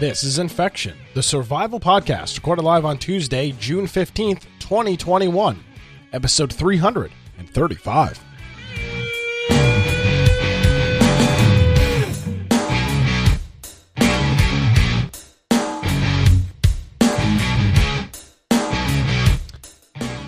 [0.00, 5.62] This is Infection, the survival podcast, recorded live on Tuesday, June 15th, 2021,
[6.14, 8.29] episode 335.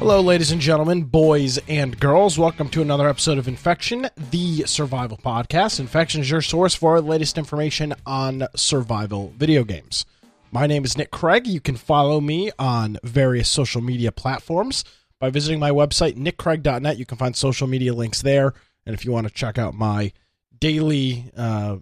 [0.03, 2.37] Hello, ladies and gentlemen, boys and girls.
[2.37, 5.79] Welcome to another episode of Infection, the survival podcast.
[5.79, 10.05] Infection is your source for the latest information on survival video games.
[10.51, 11.47] My name is Nick Craig.
[11.47, 14.85] You can follow me on various social media platforms
[15.21, 16.99] by visiting my website, nickcraig.net.
[16.99, 18.55] You can find social media links there.
[18.85, 20.11] And if you want to check out my
[20.59, 21.77] daily uh,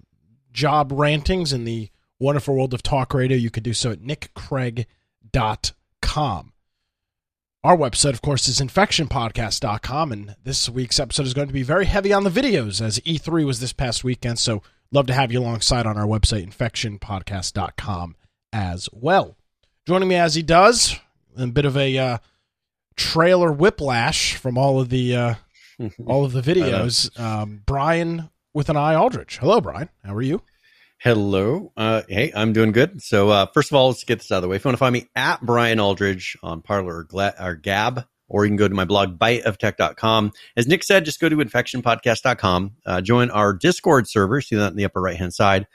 [0.53, 6.50] job rantings in the wonderful world of talk radio, you can do so at nickcraig.com.
[7.63, 11.85] Our website, of course, is infectionpodcast.com, and this week's episode is going to be very
[11.85, 14.39] heavy on the videos as E3 was this past weekend.
[14.39, 18.17] So, love to have you alongside on our website, infectionpodcast.com,
[18.51, 19.37] as well.
[19.87, 20.99] Joining me as he does,
[21.37, 22.19] a bit of a uh,
[22.97, 25.35] trailer whiplash from all of the uh,
[26.07, 27.19] all of the videos.
[27.21, 29.37] Um, Brian with an eye Aldrich.
[29.37, 29.91] Hello, Brian.
[30.03, 30.41] How are you?
[31.03, 31.73] Hello.
[31.79, 33.01] Uh, hey, I'm doing good.
[33.01, 34.57] So, uh, first of all, let's get this out of the way.
[34.57, 38.05] If you want to find me at Brian Aldridge on Parler or, Gla- or Gab,
[38.29, 40.33] or you can go to my blog, biteoftech.com.
[40.59, 42.73] As Nick said, just go to infectionpodcast.com.
[42.85, 44.43] Uh, join our Discord server.
[44.43, 45.67] See that in the upper right hand side.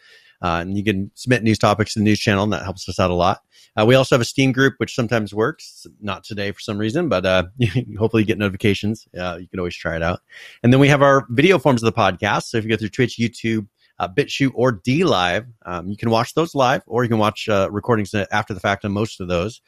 [0.43, 2.99] Uh, and you can submit news topics to the news channel, and that helps us
[2.99, 3.39] out a lot.
[3.75, 5.87] Uh, we also have a Steam group, which sometimes works.
[5.99, 7.45] Not today for some reason, but uh,
[7.97, 9.07] hopefully you get notifications.
[9.17, 10.21] Uh, you can always try it out.
[10.61, 12.43] And then we have our video forms of the podcast.
[12.43, 13.67] So if you go through Twitch, YouTube,
[13.99, 15.45] uh, BitChute, or D Live.
[15.65, 18.85] Um, you can watch those live, or you can watch uh, recordings after the fact
[18.85, 19.61] on most of those.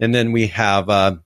[0.00, 1.16] And then we have uh,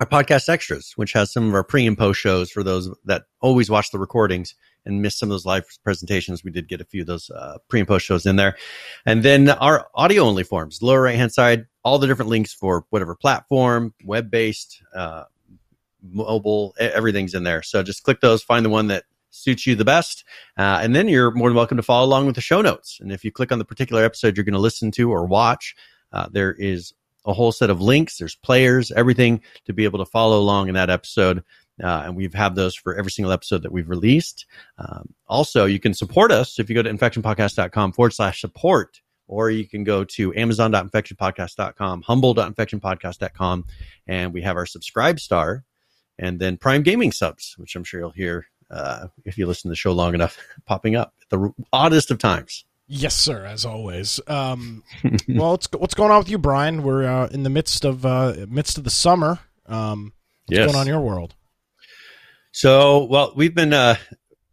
[0.00, 3.24] our podcast extras, which has some of our pre and post shows for those that
[3.40, 4.54] always watch the recordings
[4.84, 6.44] and miss some of those live presentations.
[6.44, 8.56] We did get a few of those uh, pre and post shows in there.
[9.04, 12.86] And then our audio only forms, lower right hand side, all the different links for
[12.90, 15.24] whatever platform, web based, uh,
[16.02, 17.62] mobile, everything's in there.
[17.62, 19.04] So just click those, find the one that
[19.38, 20.24] suits you the best.
[20.56, 22.98] Uh, and then you're more than welcome to follow along with the show notes.
[23.00, 25.74] And if you click on the particular episode you're going to listen to or watch,
[26.12, 26.92] uh, there is
[27.24, 28.18] a whole set of links.
[28.18, 31.44] There's players, everything to be able to follow along in that episode.
[31.82, 34.46] Uh, and we've had those for every single episode that we've released.
[34.78, 39.50] Um, also, you can support us if you go to infectionpodcast.com forward slash support, or
[39.50, 43.64] you can go to amazon.infectionpodcast.com, humble.infectionpodcast.com,
[44.06, 45.64] and we have our subscribe star
[46.18, 49.72] and then Prime Gaming subs, which I'm sure you'll hear uh, if you listen to
[49.72, 52.64] the show long enough, popping up at the oddest of times.
[52.86, 53.44] Yes, sir.
[53.44, 54.18] As always.
[54.26, 54.82] Um,
[55.28, 56.82] well, what's what's going on with you, Brian?
[56.82, 59.38] We're uh, in the midst of uh, midst of the summer.
[59.66, 60.14] Um,
[60.46, 60.66] what's yes.
[60.66, 61.34] going on in your world?
[62.52, 63.96] So, well, we've been uh,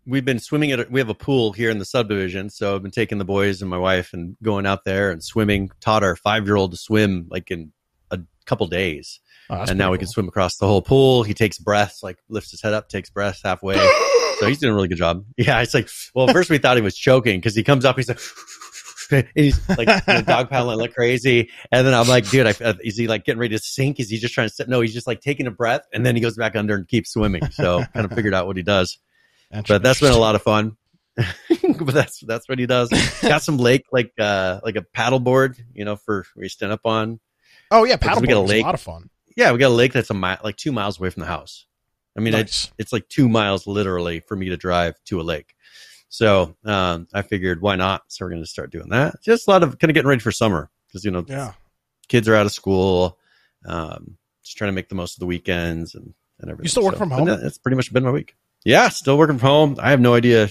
[0.05, 0.79] we've been swimming at.
[0.81, 3.61] A, we have a pool here in the subdivision, so I've been taking the boys
[3.61, 5.71] and my wife and going out there and swimming.
[5.79, 7.71] Taught our five year old to swim like in
[8.11, 9.21] a couple days.
[9.49, 11.23] Oh, and now we can swim across the whole pool.
[11.23, 13.75] He takes breaths, like lifts his head up, takes breaths halfway.
[14.39, 15.25] so he's doing a really good job.
[15.37, 18.09] Yeah, it's like, well, first we thought he was choking because he comes up, he's
[18.09, 18.19] like,
[19.11, 21.49] and he's like you know, dog paddling like crazy.
[21.71, 23.99] And then I'm like, dude, I, is he like getting ready to sink?
[23.99, 24.67] Is he just trying to sit?
[24.67, 27.11] No, he's just like taking a breath and then he goes back under and keeps
[27.11, 27.49] swimming.
[27.51, 28.97] So kind of figured out what he does.
[29.67, 30.75] But that's been a lot of fun.
[31.15, 32.89] but that's that's what he does.
[33.21, 36.73] Got some lake like uh like a paddle board, you know, for where you stand
[36.73, 37.19] up on.
[37.71, 38.63] Oh yeah, paddle board a, lake.
[38.63, 39.09] a lot of fun.
[39.35, 41.65] Yeah, we got a lake that's a mile, like two miles away from the house.
[42.17, 42.41] I mean, nice.
[42.41, 45.53] it's it's like two miles literally for me to drive to a lake.
[46.09, 48.03] So um, I figured, why not?
[48.07, 49.21] So we're going to start doing that.
[49.21, 51.53] Just a lot of kind of getting ready for summer because you know, yeah,
[52.07, 53.17] kids are out of school.
[53.65, 56.65] Um, just trying to make the most of the weekends and, and everything.
[56.65, 57.25] You still work so, from home?
[57.25, 58.35] That's pretty much been my week.
[58.63, 59.77] Yeah, still working from home.
[59.81, 60.49] I have no idea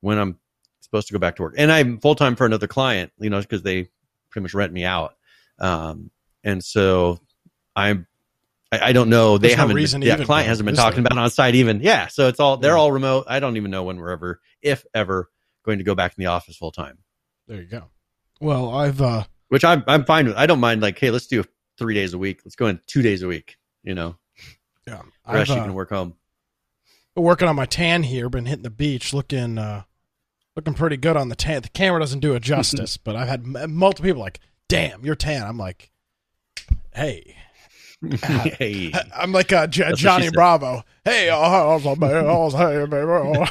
[0.00, 0.38] when I'm
[0.80, 3.10] supposed to go back to work, and I'm full time for another client.
[3.18, 3.88] You know, because they
[4.30, 5.16] pretty much rent me out.
[5.58, 6.10] Um,
[6.44, 7.18] and so
[7.76, 8.06] I'm
[8.74, 9.38] I, I don't know.
[9.38, 9.74] They There's haven't.
[9.74, 11.06] No reason yeah, client hasn't been talking there?
[11.06, 11.80] about it on site even.
[11.80, 13.26] Yeah, so it's all they're all remote.
[13.28, 15.30] I don't even know when we're ever, if ever,
[15.64, 16.98] going to go back in the office full time.
[17.46, 17.84] There you go.
[18.40, 20.36] Well, I've uh which I'm I'm fine with.
[20.36, 20.82] I don't mind.
[20.82, 21.44] Like, hey, let's do
[21.78, 22.40] three days a week.
[22.44, 23.56] Let's go in two days a week.
[23.82, 24.16] You know.
[24.86, 25.02] Yeah.
[25.26, 26.14] The rest I've, you uh, can work home.
[27.16, 28.28] Working on my tan here.
[28.28, 29.84] Been hitting the beach, looking uh
[30.56, 31.62] looking pretty good on the tan.
[31.62, 35.42] The camera doesn't do it justice, but I've had multiple people like, "Damn, you're tan."
[35.42, 35.90] I'm like,
[36.92, 37.36] "Hey."
[38.58, 38.92] hey.
[39.14, 40.84] I'm like uh, J- Johnny Bravo.
[41.04, 43.46] Hey, hey, baby.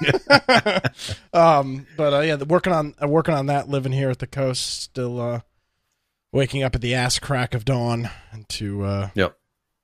[1.32, 3.68] um, but uh, yeah, working on uh, working on that.
[3.68, 5.40] Living here at the coast, still uh,
[6.32, 9.36] waking up at the ass crack of dawn and to uh, yep.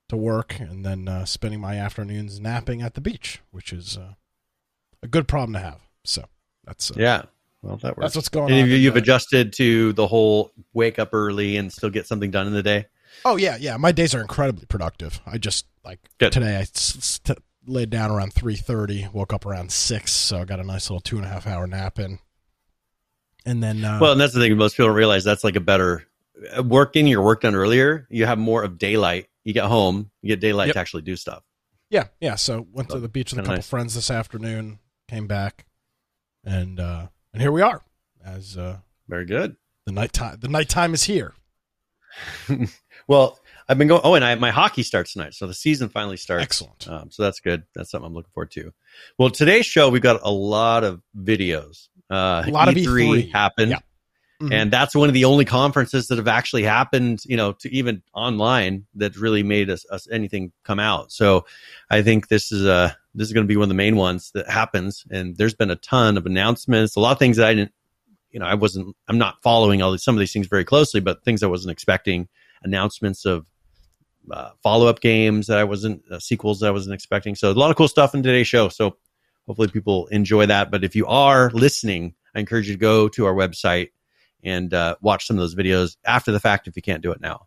[0.08, 4.14] to work, and then uh, spending my afternoons napping at the beach, which is uh,
[5.02, 5.80] a good problem to have.
[6.04, 6.24] So
[6.64, 7.22] that's uh, yeah.
[7.62, 8.04] Well, that works.
[8.04, 8.68] That's what's going And on.
[8.68, 12.46] you- in you've adjusted to the whole wake up early and still get something done
[12.46, 12.86] in the day.
[13.24, 13.76] Oh yeah, yeah.
[13.76, 15.20] My days are incredibly productive.
[15.26, 16.32] I just like Good.
[16.32, 16.56] today.
[16.56, 17.34] I s- s- t-
[17.66, 19.08] laid down around three thirty.
[19.12, 21.66] Woke up around six, so I got a nice little two and a half hour
[21.66, 22.18] nap in.
[23.44, 24.56] And then, uh, Well, and that's the thing.
[24.56, 26.04] Most people don't realize that's like a better
[26.56, 28.06] uh, working your work done earlier.
[28.10, 29.26] You have more of daylight.
[29.44, 30.74] You get home, you get daylight Yep.
[30.74, 31.42] to actually do stuff.
[31.90, 32.34] yeah, yeah.
[32.34, 33.68] So went to the beach with a couple nice.
[33.68, 34.78] friends this afternoon.
[35.08, 35.66] Came back,
[36.44, 37.82] and uh, and here we are.
[38.24, 38.78] As uh,
[39.08, 39.56] Very good.
[39.86, 41.32] the nighttime, the nighttime is here.
[43.08, 43.38] Well,
[43.68, 44.00] I've been going.
[44.04, 46.42] Oh, and I, my hockey starts tonight, so the season finally starts.
[46.42, 46.88] Excellent.
[46.88, 47.64] Um, so that's good.
[47.74, 48.72] That's something I'm looking forward to.
[49.18, 51.88] Well, today's show we've got a lot of videos.
[52.10, 52.84] Uh, A lot of E3
[53.26, 53.32] E3.
[53.32, 53.78] happened, Yeah.
[54.40, 54.52] Mhm.
[54.52, 57.22] and that's one of the only conferences that have actually happened.
[57.26, 61.10] You know, to even online that really made us, us anything come out.
[61.10, 61.46] So
[61.90, 64.30] I think this is a this is going to be one of the main ones
[64.34, 65.04] that happens.
[65.10, 67.72] And there's been a ton of announcements, a lot of things that I didn't.
[68.30, 68.94] You know, I wasn't.
[69.08, 71.72] I'm not following all these, some of these things very closely, but things I wasn't
[71.72, 72.28] expecting.
[72.62, 73.46] Announcements of
[74.30, 77.34] uh, follow up games that I wasn't uh, sequels that I wasn't expecting.
[77.34, 78.68] So a lot of cool stuff in today's show.
[78.68, 78.96] So
[79.46, 80.70] hopefully people enjoy that.
[80.70, 83.90] But if you are listening, I encourage you to go to our website
[84.42, 87.20] and uh, watch some of those videos after the fact if you can't do it
[87.20, 87.46] now.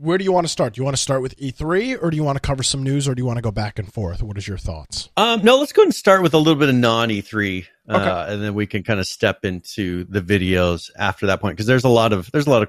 [0.00, 0.74] Where do you want to start?
[0.74, 3.08] Do you want to start with E3, or do you want to cover some news,
[3.08, 4.22] or do you want to go back and forth?
[4.22, 5.10] What is your thoughts?
[5.16, 7.96] Um, no, let's go ahead and start with a little bit of non E3, uh,
[7.96, 8.32] Okay.
[8.32, 11.82] and then we can kind of step into the videos after that point because there's
[11.82, 12.68] a lot of there's a lot of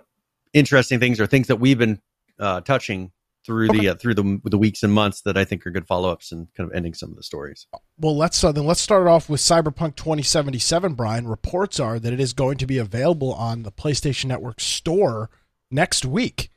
[0.54, 2.00] interesting things or things that we've been
[2.40, 3.12] uh, touching
[3.46, 3.80] through Okay.
[3.80, 6.32] the uh, through the the weeks and months that I think are good follow ups
[6.32, 7.68] and kind of ending some of the stories.
[7.98, 10.94] Well, let's uh, then let's start it off with Cyberpunk 2077.
[10.94, 15.30] Brian, reports are that it is going to be available on the PlayStation Network store
[15.72, 16.52] next week.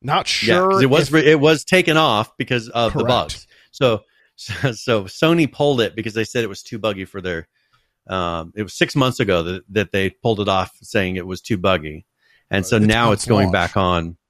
[0.00, 3.46] Not Yeah, it was if- it was taken off because of the bugs.
[3.72, 4.02] So,
[4.36, 7.48] so so Sony pulled it because they said it was too buggy for their.
[8.08, 11.40] Um, it was six months ago that, that they pulled it off, saying it was
[11.40, 12.04] too buggy,
[12.52, 14.16] and so It's now it's going back on.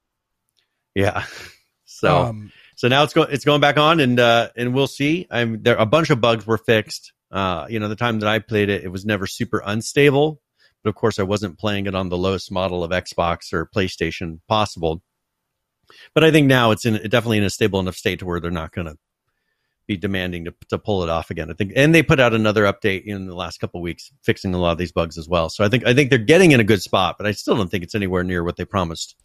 [0.95, 1.25] Yeah,
[1.87, 5.27] so um, so now it's going it's going back on, and uh, and we'll see.
[5.31, 5.77] I'm there.
[5.77, 7.15] A bunch of bugs were fixed.
[7.31, 10.43] Uh, you know, the time that I played it, it was never super unstable,
[10.85, 14.41] but of course, I wasn't playing it on the lowest model of Xbox or PlayStation
[14.49, 15.03] possible.
[16.15, 18.51] But I think now it's in definitely in a stable enough state to where they're
[18.51, 18.99] not going to
[19.95, 21.51] be demanding to to pull it off again.
[21.51, 24.55] I think, and they put out another update in the last couple of weeks, fixing
[24.55, 25.49] a lot of these bugs as well.
[25.49, 27.71] So I think I think they're getting in a good spot, but I still don't
[27.71, 29.17] think it's anywhere near what they promised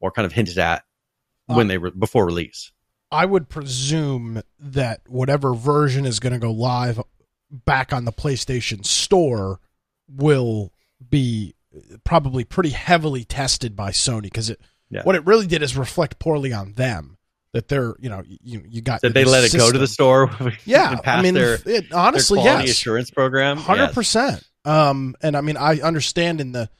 [0.00, 0.82] or kind of hinted at
[1.46, 2.72] when uh, they were before release.
[3.12, 7.00] I would presume that whatever version is going to go live
[7.50, 9.58] back on the PlayStation Store
[10.08, 10.72] will
[11.08, 11.54] be
[12.04, 15.02] probably pretty heavily tested by Sony because it Yeah.
[15.02, 17.16] what it really did is reflect poorly on them.
[17.52, 20.30] That they're you know you you got Did they let it go to the store?
[20.64, 23.56] Yeah, I mean, their, it, their honestly, quality yes, assurance program.
[23.56, 23.94] hundred Yes.
[23.94, 24.44] percent.
[24.64, 26.70] Um, and I mean, I understand in the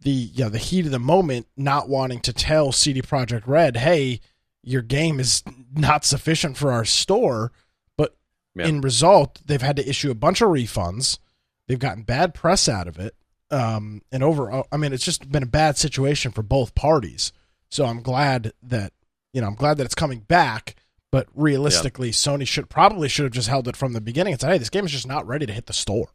[0.00, 3.76] the you know, the heat of the moment, not wanting to tell CD Projekt Red,
[3.78, 4.20] hey,
[4.62, 5.42] your game is
[5.74, 7.50] not sufficient for our store,
[7.96, 8.14] but
[8.54, 8.66] Yeah.
[8.66, 11.18] in result, they've had to issue a bunch of refunds.
[11.66, 13.14] They've gotten bad press out of it.
[13.50, 17.32] Um, and overall, I mean, it's just been a bad situation for both parties.
[17.70, 18.92] So I'm glad that
[19.32, 20.76] you know, I'm glad that it's coming back.
[21.12, 24.50] But realistically, Sony should probably should have just held it from the beginning and said,
[24.52, 26.08] "Hey, this game is just not ready to hit the store."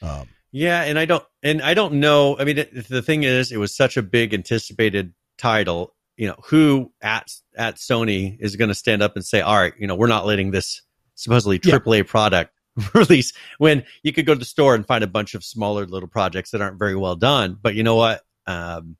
[0.00, 2.38] Um, Yeah, and I don't, and I don't know.
[2.38, 5.94] I mean, the thing is, it was such a big anticipated title.
[6.16, 9.74] You know, who at at Sony is going to stand up and say, "All right,
[9.78, 10.80] you know, we're not letting this
[11.16, 11.74] supposedly Yeah.
[11.74, 12.52] AAA product
[12.94, 16.08] release." When you could go to the store and find a bunch of smaller little
[16.08, 17.58] projects that aren't very well done.
[17.60, 18.22] But you know what?
[18.46, 18.96] Um,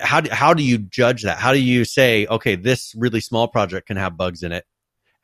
[0.00, 1.38] How do, how do you judge that?
[1.38, 4.64] How do you say, okay, this really small project can have bugs in it,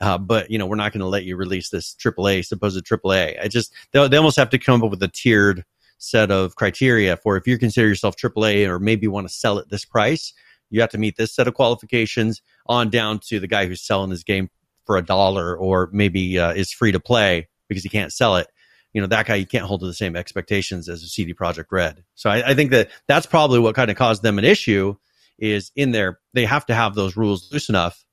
[0.00, 3.42] uh, but you know we're not going to let you release this AAA supposed AAA.
[3.42, 5.64] I just they they almost have to come up with a tiered
[5.98, 9.68] set of criteria for if you consider yourself AAA or maybe want to sell at
[9.68, 10.32] this price,
[10.70, 14.10] you have to meet this set of qualifications on down to the guy who's selling
[14.10, 14.48] his game
[14.86, 18.46] for a dollar or maybe uh, is free to play because he can't sell it.
[18.92, 21.66] You know that guy you can't hold to the same expectations as a CD Projekt
[21.70, 22.04] Red.
[22.14, 24.96] So I, I think that that's probably what kind of caused them an issue.
[25.38, 28.04] Is in there they have to have those rules loose enough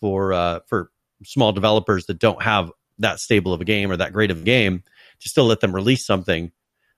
[0.00, 0.90] for uh, for
[1.24, 4.44] small developers that don't have that stable of a game or that great of a
[4.44, 4.82] game
[5.20, 6.52] to still let them release something.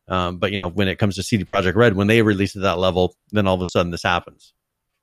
[0.09, 2.63] Um, but you know, when it comes to CD Projekt Red, when they release at
[2.63, 4.53] that level, then all of a sudden this happens.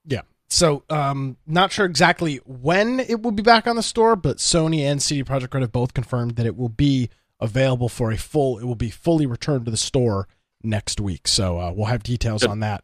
[0.06, 0.22] Yeah.
[0.50, 4.80] So, um, not sure exactly when it will be back on the store, but Sony
[4.80, 8.60] and CD Projekt Red have both confirmed that it will be available for a full.
[8.60, 10.28] It will be fully returned to the store
[10.64, 11.28] next week.
[11.28, 12.84] So uh, we'll have details on that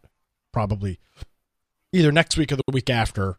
[0.52, 1.00] probably
[1.92, 3.38] either next week or the week after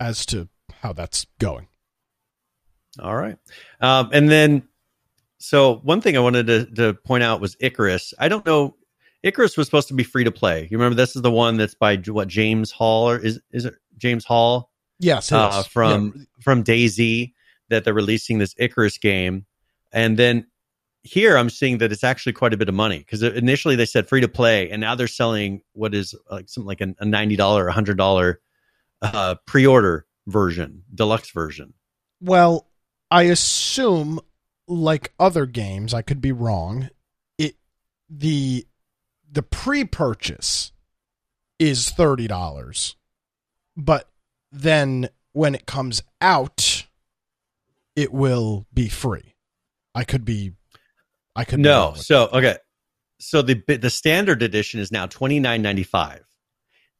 [0.00, 0.48] as to
[0.80, 1.68] how that's going.
[3.00, 3.36] All right,
[3.80, 4.62] um, and then
[5.38, 8.14] so one thing I wanted to, to point out was Icarus.
[8.20, 8.76] I don't know.
[9.24, 10.68] Icarus was supposed to be free to play.
[10.70, 13.74] You remember this is the one that's by what James Hall or is is it
[13.96, 14.70] James Hall?
[15.00, 16.22] Yes, uh, from Yeah.
[16.40, 17.32] from DayZ
[17.68, 19.44] that they're releasing this Icarus game,
[19.94, 20.46] and then
[21.04, 24.08] here I'm seeing that it's actually quite a bit of money because initially they said
[24.08, 27.68] free to play, and now they're selling what is like something like a, ninety dollar,
[27.68, 28.40] a hundred dollar
[29.00, 31.74] uh, pre order version, deluxe version.
[32.20, 32.66] Well,
[33.10, 34.18] I assume,
[34.66, 36.90] like other games, I could be wrong.
[37.38, 37.54] It
[38.10, 38.66] the
[39.30, 40.72] the pre-purchase
[41.58, 42.96] is thirty dollars,
[43.76, 44.08] but
[44.50, 46.86] then when it comes out,
[47.94, 49.33] it will be free.
[49.94, 50.52] I could be.
[51.36, 52.56] I could No, so okay,
[53.18, 56.22] so the the standard edition is now twenty nine ninety five.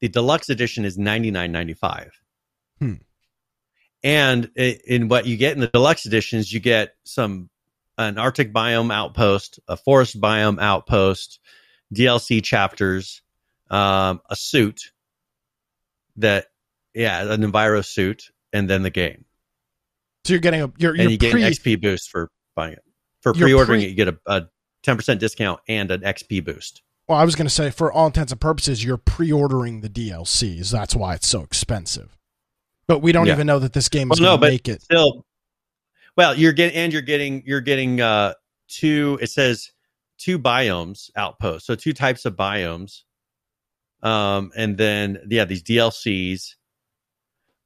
[0.01, 2.11] The deluxe edition is ninety nine ninety five.
[2.79, 2.95] Hmm.
[4.03, 7.49] And in what you get in the deluxe editions, you get some
[7.97, 11.39] an Arctic biome outpost, a forest biome outpost,
[11.93, 13.21] DLC chapters,
[13.69, 14.91] um, a suit
[16.17, 16.47] that
[16.93, 19.25] yeah, an Enviro suit, and then the game.
[20.25, 22.83] So you're getting a you're and you're you get an XP boost for buying it.
[23.21, 24.41] For pre-ordering pre- it, you get a, a
[24.85, 26.81] 10% discount and an XP boost.
[27.07, 30.71] Well, I was going to say, for all intents and purposes, you're pre-ordering the DLCs.
[30.71, 32.17] That's why it's so expensive.
[32.87, 33.33] But we don't Yeah.
[33.33, 34.81] even know that this game is Well, going to but make it.
[34.83, 35.25] Still,
[36.17, 38.33] well, you're getting and you're getting you're getting uh
[38.67, 39.17] two.
[39.21, 39.71] It says
[40.17, 43.01] two biomes outposts, so two types of biomes.
[44.03, 46.55] Um, and then yeah, these DLCs.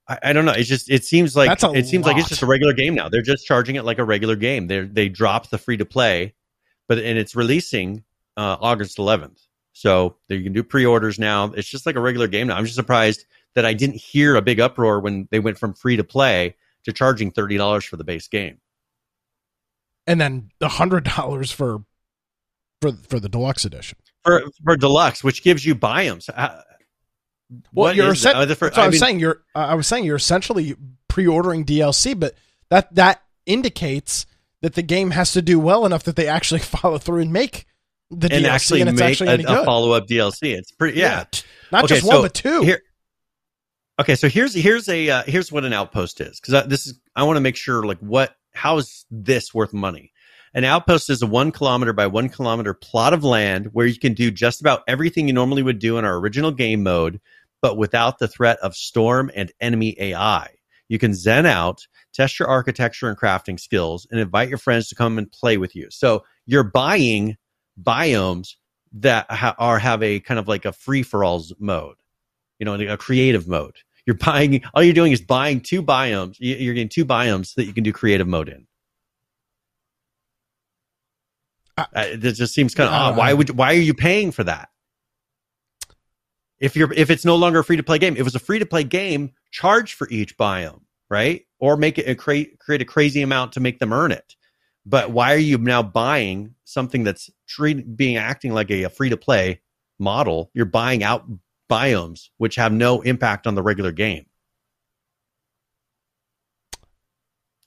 [0.09, 0.51] I, I don't know.
[0.51, 3.07] It's just it seems like it seems like it's just a regular game now.
[3.07, 4.67] They're just charging it like a regular game.
[4.67, 6.33] They they dropped the free to play,
[6.87, 8.03] but and it's releasing
[8.35, 9.39] uh, August 11th.
[9.73, 11.45] So you can do pre-orders now.
[11.45, 12.57] It's just like a regular game now.
[12.57, 13.25] I'm just surprised
[13.55, 16.91] that I didn't hear a big uproar when they went from free to play to
[16.91, 18.59] charging thirty dollars for the base game.
[20.07, 21.83] And then the hundred dollars for
[22.81, 23.99] for for the deluxe edition.
[24.25, 26.29] for for deluxe, which gives you biomes.
[26.33, 26.61] Uh,
[27.49, 28.41] Well, what you're is essen- that?
[28.43, 29.19] Uh, the fir- That's I, I was saying.
[29.19, 30.75] You're uh, I was saying you're essentially
[31.07, 32.35] pre-ordering DLC, but
[32.69, 34.25] that that indicates
[34.61, 37.65] that the game has to do well enough that they actually follow through and make
[38.11, 40.55] the and DLC, actually and it's make actually a, a follow up DLC.
[40.55, 41.25] It's pretty yeah.
[41.31, 42.61] t- not Okay, just one so but two.
[42.61, 42.81] Here,
[43.99, 47.23] okay, so here's here's a uh, here's what an outpost is because this is I
[47.23, 50.11] want to make sure like what how is this worth money?
[50.53, 54.13] An outpost is a one kilometer by one kilometer plot of land where you can
[54.13, 57.21] do just about everything you normally would do in our original game mode,
[57.61, 60.47] but without the threat of storm and enemy AI.
[60.87, 64.95] You can zen out, test your architecture and crafting skills, and invite your friends to
[64.95, 65.87] come and play with you.
[65.91, 67.37] So you're buying
[67.81, 68.55] biomes
[68.93, 71.97] that ha- are have a kind of like a free for all mode,
[72.57, 73.75] you know, a creative mode.
[74.07, 76.37] You're buying all you're doing is buying two biomes.
[76.39, 78.65] You- You're getting two biomes that you can do creative mode in.
[81.77, 83.17] I- Uh, it just seems kind of I odd.
[83.17, 84.69] Why would why are you paying for that?
[86.59, 88.39] If you're if it's no longer a free to play game, if it was a
[88.39, 91.45] free to play game, charge for each biome, right?
[91.59, 94.35] Or make it a create create a crazy amount to make them earn it.
[94.85, 99.09] But why are you now buying something that's treat, being acting like a, a free
[99.09, 99.61] to play
[99.99, 100.49] model?
[100.53, 101.25] You're buying out
[101.69, 104.25] biomes which have no impact on the regular game.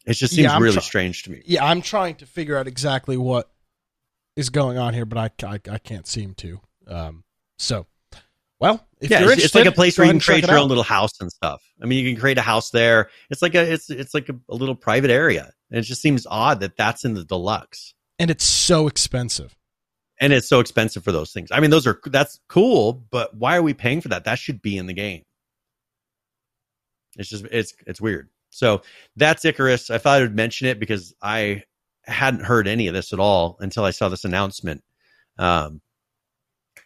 [0.04, 1.42] It just seems Yeah, really try- strange to me.
[1.46, 3.50] yeah, I'm trying to figure out exactly what
[4.34, 6.60] is going on here, but I I, I can't seem to.
[6.88, 7.24] Um,
[7.58, 7.86] so,
[8.62, 10.68] well, if yeah, you're it's, it's like a place where you can create your own
[10.68, 11.60] little house and stuff.
[11.82, 13.10] I mean, you can create a house there.
[13.28, 16.28] It's like a it's it's like a, a little private area, and it just seems
[16.30, 19.56] odd that that's in the deluxe, and it's so expensive.
[20.22, 21.50] and it's so expensive for those things.
[21.50, 24.24] I mean, those are that's cool, but why are we paying for that?
[24.24, 25.24] That should be in the game.
[27.16, 28.28] It's just it's it's weird.
[28.50, 28.82] So
[29.16, 29.90] that's Icarus.
[29.90, 31.64] I thought I would mention it because I
[32.04, 34.84] hadn't heard any of this at all until I saw this announcement.
[35.38, 35.80] Um,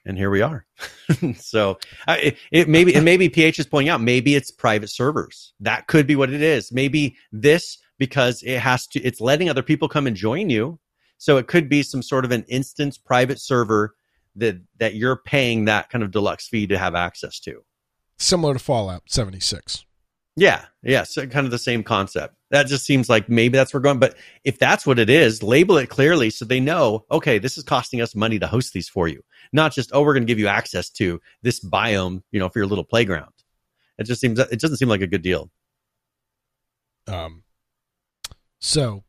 [0.06, 0.64] and here we are.
[1.36, 5.52] so I, it, it maybe and maybe PH is pointing out maybe it's private servers.
[5.60, 6.72] That could be what it is.
[6.72, 9.00] Maybe this because it has to.
[9.00, 10.78] It's letting other people come and join you.
[11.18, 13.94] So it could be some sort of an instance private server
[14.36, 17.62] that that you're paying that kind of deluxe fee to have access to.
[18.18, 19.84] Similar to Fallout 76.
[20.38, 22.34] Yeah, yeah, so kind of the same concept.
[22.50, 23.98] That just seems like maybe that's where we're going.
[23.98, 27.64] But if that's what it is, label it clearly so they know, okay, this is
[27.64, 29.22] costing us money to host these for you.
[29.52, 32.58] Not just, oh, we're going to give you access to this biome, you know, for
[32.58, 33.32] your little playground.
[33.98, 35.50] It just seems it doesn't seem like a good deal.
[37.08, 37.44] Um,
[38.60, 39.04] so,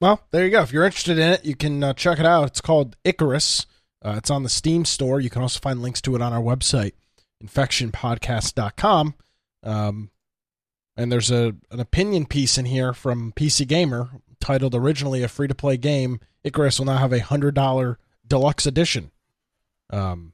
[0.00, 0.62] well, there you go.
[0.62, 2.48] If you're interested in it, you can uh, check it out.
[2.48, 3.66] It's called Icarus.
[4.04, 5.20] Uh, it's on the Steam store.
[5.20, 6.92] You can also find links to it on our website,
[7.44, 9.14] infectionpodcast.com.
[9.62, 10.10] Um,
[10.96, 15.48] and there's a an opinion piece in here from PC Gamer titled "Originally a free
[15.48, 19.10] to play game, Icarus will now have a hundred dollar deluxe edition.
[19.92, 20.32] Um,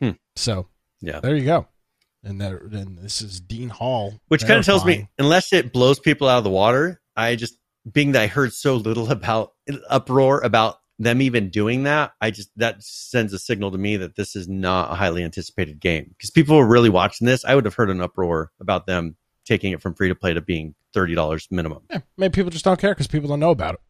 [0.00, 0.10] Hmm.
[0.36, 0.68] so
[1.00, 1.20] Yeah.
[1.20, 1.66] there you go.
[2.22, 5.98] And that, and this is Dean Hall, Which kind of tells me, unless it blows
[5.98, 7.56] people out of the water, I just,
[7.90, 9.54] being that I heard so little about
[9.88, 14.16] uproar about them even doing that, I just, that sends a signal to me that
[14.16, 16.06] this is not a highly anticipated game.
[16.10, 17.44] Because people were really watching this.
[17.44, 20.40] I would have heard an uproar about them taking it from free to play to
[20.42, 21.84] being $30 minimum.
[21.90, 23.80] Yeah, maybe people just don't care because people don't know about it.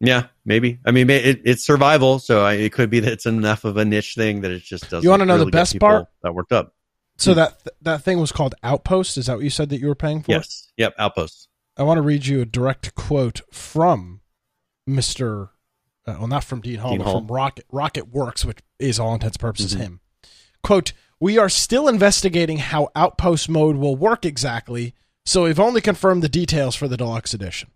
[0.00, 0.78] Yeah, maybe.
[0.86, 3.84] I mean, it, it's survival, so I, it could be that it's enough of a
[3.84, 5.02] niche thing that it just doesn't.
[5.04, 6.06] You wanna know the really get best part?
[6.22, 6.74] That worked up.
[7.18, 9.18] So that that thing was called Outpost.
[9.18, 10.32] Is that what you said that you were paying for?
[10.32, 10.72] Yes.
[10.78, 10.94] Yep.
[10.98, 11.48] Outpost.
[11.76, 14.22] I want to read you a direct quote from
[14.86, 15.50] Mister.
[16.06, 17.18] Uh, well, not from Dean Hall, Dean but Hall.
[17.20, 19.80] from Rocket RocketWerkz, which is all intents and purposes Mhm.
[19.80, 20.00] him.
[20.62, 24.94] Quote: We are still investigating how Outpost mode will work exactly,
[25.26, 27.70] so we've only confirmed the details for the deluxe edition.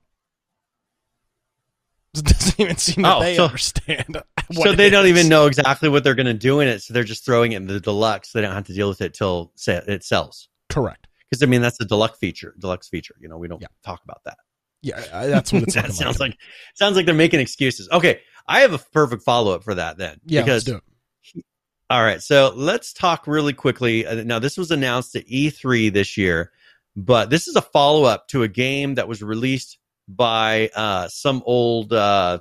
[2.15, 4.23] It doesn't even seem that Oh, they so- understand.
[4.53, 5.11] so they it don't is.
[5.11, 6.81] even know exactly what they're going to do in it.
[6.83, 8.33] So they're just throwing it in the deluxe.
[8.33, 10.49] They don't have to deal with it till it sells.
[10.69, 11.07] Correct.
[11.31, 12.55] Because I mean, that's the deluxe feature.
[12.59, 13.15] Deluxe feature.
[13.21, 13.69] You know, we don't Yeah.
[13.85, 14.37] talk about that.
[14.83, 16.33] Yeah, that's what it's that sounds like.
[16.33, 16.39] like
[16.75, 17.89] sounds like they're making excuses.
[17.91, 20.21] Okay, I have a perfect follow up for that then.
[20.27, 20.83] Yeah, because it.
[21.91, 24.07] All right, so let's talk really quickly.
[24.07, 26.51] Uh, Now, this was announced at E3 this year,
[26.97, 31.43] but this is a follow up to a game that was released by uh, some
[31.47, 32.41] old, uh,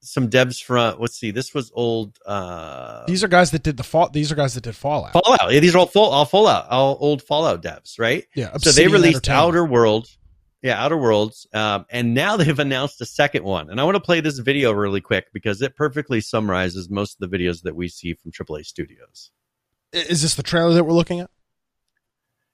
[0.00, 0.98] some devs from.
[0.98, 4.08] Let's see, this was old uh, These are guys that did the fall.
[4.10, 5.12] These are guys that did Fallout.
[5.12, 5.52] Fallout.
[5.52, 8.26] Yeah, these are all full, all Fallout, all old Fallout devs, right?
[8.34, 10.18] Yeah, so they released Outer Worlds.
[10.62, 11.46] Yeah, Outer Worlds.
[11.52, 13.68] Um, and now they've announced a second one.
[13.68, 17.28] And I want to play this video really quick because it perfectly summarizes most of
[17.28, 19.32] the videos that we see from AAA studios.
[19.92, 21.30] Is this the trailer that we're looking at?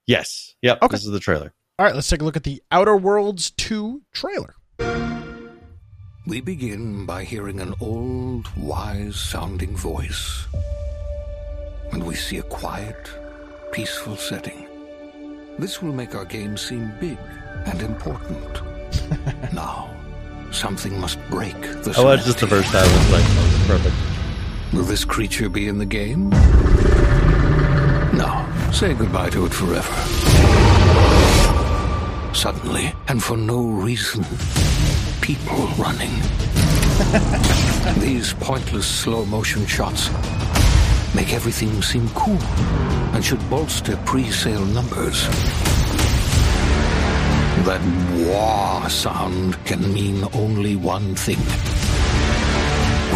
[0.06, 0.54] Yes.
[0.62, 0.78] Yep.
[0.82, 0.94] Okay.
[0.94, 1.52] This is the trailer.
[1.80, 4.56] All right, let's take a look at the Outer Worlds 2 trailer.
[6.26, 10.49] We begin by hearing an old, wise sounding voice.
[11.93, 12.97] And we see a quiet,
[13.71, 14.67] peaceful setting.
[15.60, 17.17] This will make our game seem big
[17.67, 18.60] and important.
[19.54, 19.88] now,
[20.50, 22.86] something must break the Oh, that's just the first time.
[22.86, 23.95] It's like perfect.
[24.73, 26.30] Will this creature be in the game?
[28.19, 28.45] No.
[28.73, 30.18] Say goodbye to it forever.
[32.38, 34.24] Suddenly, and for no reason,
[35.20, 36.12] people running.
[38.00, 40.08] These pointless slow motion shots
[41.16, 42.38] make everything seem cool
[43.12, 45.26] and should bolster pre sale numbers.
[47.66, 47.82] That
[48.24, 51.40] wah sound can mean only one thing.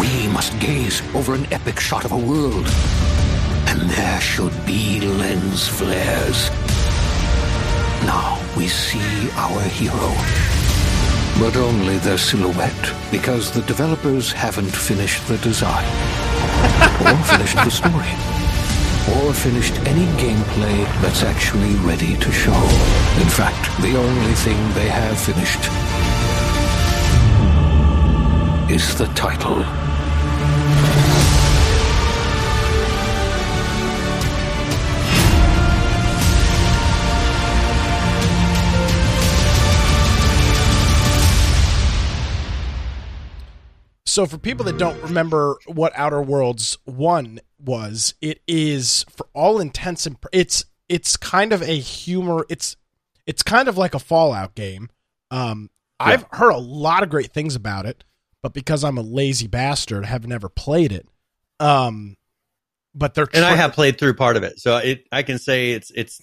[0.01, 2.67] We must gaze over an epic shot of a world.
[3.67, 6.49] And there should be lens flares.
[8.05, 10.09] Now we see our hero.
[11.39, 15.85] But only their silhouette, because the developers haven't finished the design,
[17.07, 18.13] or finished the story,
[19.15, 22.61] or finished any gameplay that's actually ready to show.
[23.21, 25.63] In fact, the only thing they have finished
[28.69, 29.92] is the title.
[44.13, 49.59] So, for people that don't remember what Outer Worlds 1 was, it is for all
[49.59, 52.77] intents and pur- it's it's kind of a humor, it's
[53.25, 54.89] it's kind of like a Fallout game.
[55.31, 58.03] Um I've heard a lot of great things about it,
[58.43, 61.07] but because I'm a lazy bastard, I have never played it.
[61.59, 62.15] Um
[62.93, 65.71] but they're And I have played through part of it, so it I can say
[65.71, 66.19] it's it's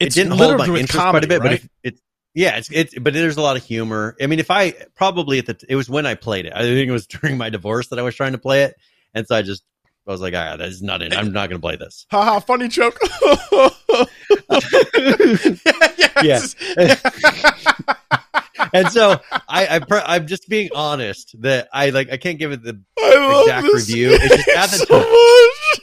[0.00, 1.60] it's it didn't hold my interest comedy, quite a bit, right?
[1.60, 2.00] but it, it
[2.34, 4.16] yeah, it's it's but there's a lot of humor.
[4.20, 6.52] I mean, if I probably at the it was when I played it.
[6.54, 8.74] I think it was during my divorce that I was trying to play it,
[9.14, 9.62] and so I just
[10.06, 11.14] I was like, ah, that is not it.
[11.14, 12.06] I'm not going to play this.
[12.10, 12.98] Haha, funny joke.
[16.22, 16.54] yes.
[18.72, 22.62] and so I, I I'm just being honest that I like I can't give it
[22.62, 24.10] the I exact review.
[24.14, 25.80] It's just at the so time- much.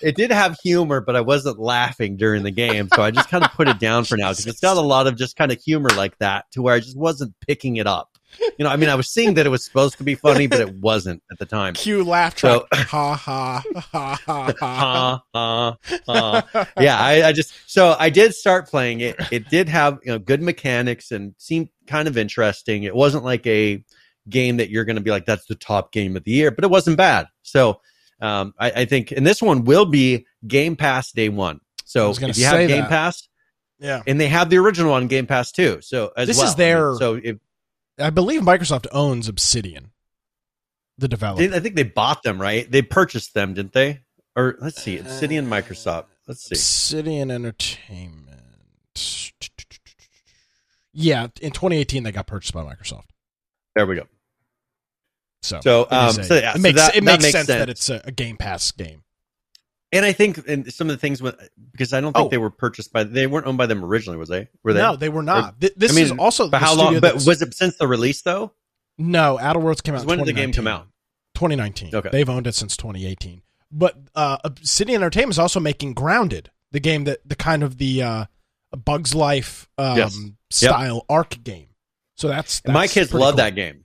[0.00, 3.44] It did have humor, but I wasn't laughing during the game, so I just kind
[3.44, 5.60] of put it down for now because it's got a lot of just kind of
[5.60, 8.10] humor like that to where I just wasn't picking it up.
[8.58, 10.60] You know, I mean, I was seeing that it was supposed to be funny, but
[10.60, 11.74] it wasn't at the time.
[11.74, 12.52] Cue laugh track.
[12.52, 15.22] So- ha ha ha ha ha.
[15.32, 16.64] Uh, uh.
[16.78, 19.16] yeah, I, I just so I did start playing it.
[19.30, 22.82] It did have you know good mechanics and seemed kind of interesting.
[22.82, 23.82] It wasn't like a
[24.28, 26.64] game that you're going to be like that's the top game of the year, but
[26.64, 27.28] it wasn't bad.
[27.42, 27.80] So
[28.20, 31.60] um, I, I think, and this one will be Game Pass day one.
[31.84, 32.88] So if you have Game that.
[32.88, 33.28] Pass,
[33.78, 34.02] Yeah.
[34.06, 35.80] and they have the original on Game Pass too.
[35.82, 36.48] So as This well.
[36.48, 37.36] is their- so if
[37.98, 39.92] I believe Microsoft owns Obsidian.
[40.98, 41.42] the developer.
[41.54, 42.70] I think they bought them, right?
[42.70, 44.00] They purchased them, didn't they?
[44.34, 46.06] Or let's see, Obsidian, Microsoft.
[46.26, 46.54] Let's see.
[46.54, 48.40] Obsidian Entertainment.
[50.92, 53.04] Yeah, in 2018 they got purchased by Microsoft.
[53.74, 54.06] There we go.
[55.42, 57.46] So, So, it um, so yeah, it so makes that- it that makes, makes sense,
[57.48, 59.02] that it's a, a Game Pass game.
[59.92, 61.36] And I think and some of the things with
[61.70, 62.28] because I don't think Oh.
[62.28, 64.48] they were purchased by they weren't owned by them originally, was they?
[64.64, 64.80] Were they?
[64.80, 65.60] No, they were not.
[65.60, 66.98] Th- this I mean, is also But the how long?
[67.00, 68.52] But was it since the release though?
[68.98, 70.04] no Outer Worlds came out.
[70.04, 70.88] When did the game come out?
[71.34, 71.94] 2019.
[71.94, 72.08] Okay.
[72.10, 73.42] They've owned it since 2018.
[73.70, 78.02] But uh, Obsidian Entertainment is also making Grounded, the game that the kind of the
[78.02, 78.24] uh,
[78.84, 80.16] Bugs Life um, Yes.
[80.18, 80.32] Yep.
[80.50, 81.68] style Ark game.
[82.16, 83.36] So that's, And my kids love cool.
[83.36, 83.84] that game.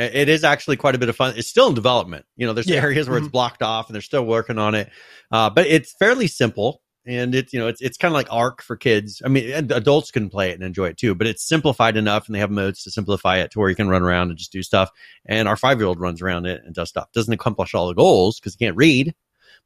[0.00, 1.34] It is actually quite a bit of fun.
[1.36, 2.24] It's still in development.
[2.36, 2.80] You know, there's Yeah.
[2.82, 3.32] areas where it's Mhm.
[3.32, 4.90] blocked off, and they're still working on it.
[5.30, 8.62] Uh, but it's fairly simple, and it's you know it's it's kind of like Ark
[8.62, 9.20] for kids.
[9.24, 11.14] I mean, and adults can play it and enjoy it too.
[11.14, 13.88] But it's simplified enough, and they have modes to simplify it to where you can
[13.88, 14.90] run around and just do stuff.
[15.26, 17.12] And our five year old runs around it and does stuff.
[17.12, 19.14] Doesn't accomplish all the goals because he can't read,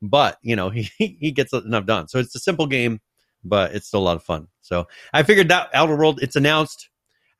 [0.02, 2.08] but you know he he gets enough done.
[2.08, 3.00] So it's a simple game,
[3.44, 4.48] but it's still a lot of fun.
[4.62, 6.20] So I figured that Outer World.
[6.22, 6.88] It's announced,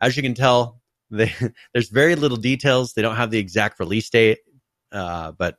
[0.00, 0.80] as you can tell.
[1.10, 1.32] They,
[1.72, 2.92] there's very little details.
[2.92, 4.38] They don't have the exact release date,
[4.92, 5.58] uh, but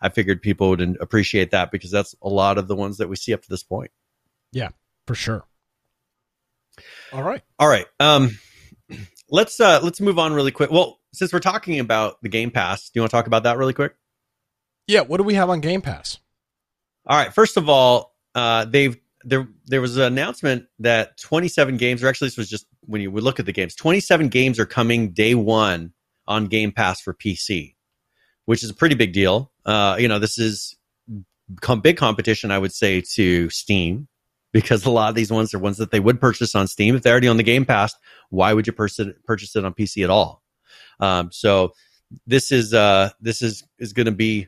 [0.00, 3.16] I figured people would appreciate that because that's a lot of the ones that we
[3.16, 3.90] see up to this point.
[4.52, 4.70] Yeah,
[5.06, 5.44] for sure.
[7.12, 7.42] All right.
[7.58, 8.38] All right, um,
[9.30, 10.70] let's uh, let's move on really quick.
[10.70, 13.56] Well, since we're talking about the Game Pass, do you want to talk about that
[13.58, 13.94] really quick?
[14.86, 15.00] Yeah.
[15.00, 16.18] What do we have on Game Pass?
[17.06, 17.32] All right.
[17.32, 18.96] First of all, uh, they've
[19.26, 23.10] there there was an announcement that 27 games, or actually this was just when you
[23.10, 25.92] would look at the games, 27 games are coming day one
[26.28, 27.74] on Game Pass for PC,
[28.44, 29.50] which is a pretty big deal.
[29.64, 30.76] Uh, you know, this is
[31.60, 34.06] com- big competition, I would say, to Steam
[34.52, 37.02] because a lot of these ones are ones that they would purchase on Steam if
[37.02, 37.94] they're already on the Game Pass.
[38.30, 40.42] Why would you it, purchase it on PC at all?
[41.00, 41.72] Um, so
[42.26, 44.46] this is uh, this is is going to be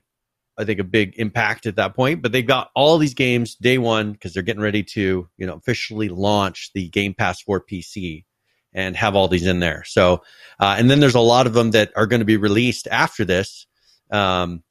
[0.58, 2.22] I think a big impact at that point.
[2.22, 5.54] But they've got all these games day one because they're getting ready to, you know,
[5.54, 8.24] officially launch the Game Pass for PC
[8.72, 9.84] and have all these in there.
[9.84, 10.22] So,
[10.60, 13.24] uh, and then there's a lot of them that are going to be released after
[13.24, 13.66] this.
[14.10, 14.62] Um,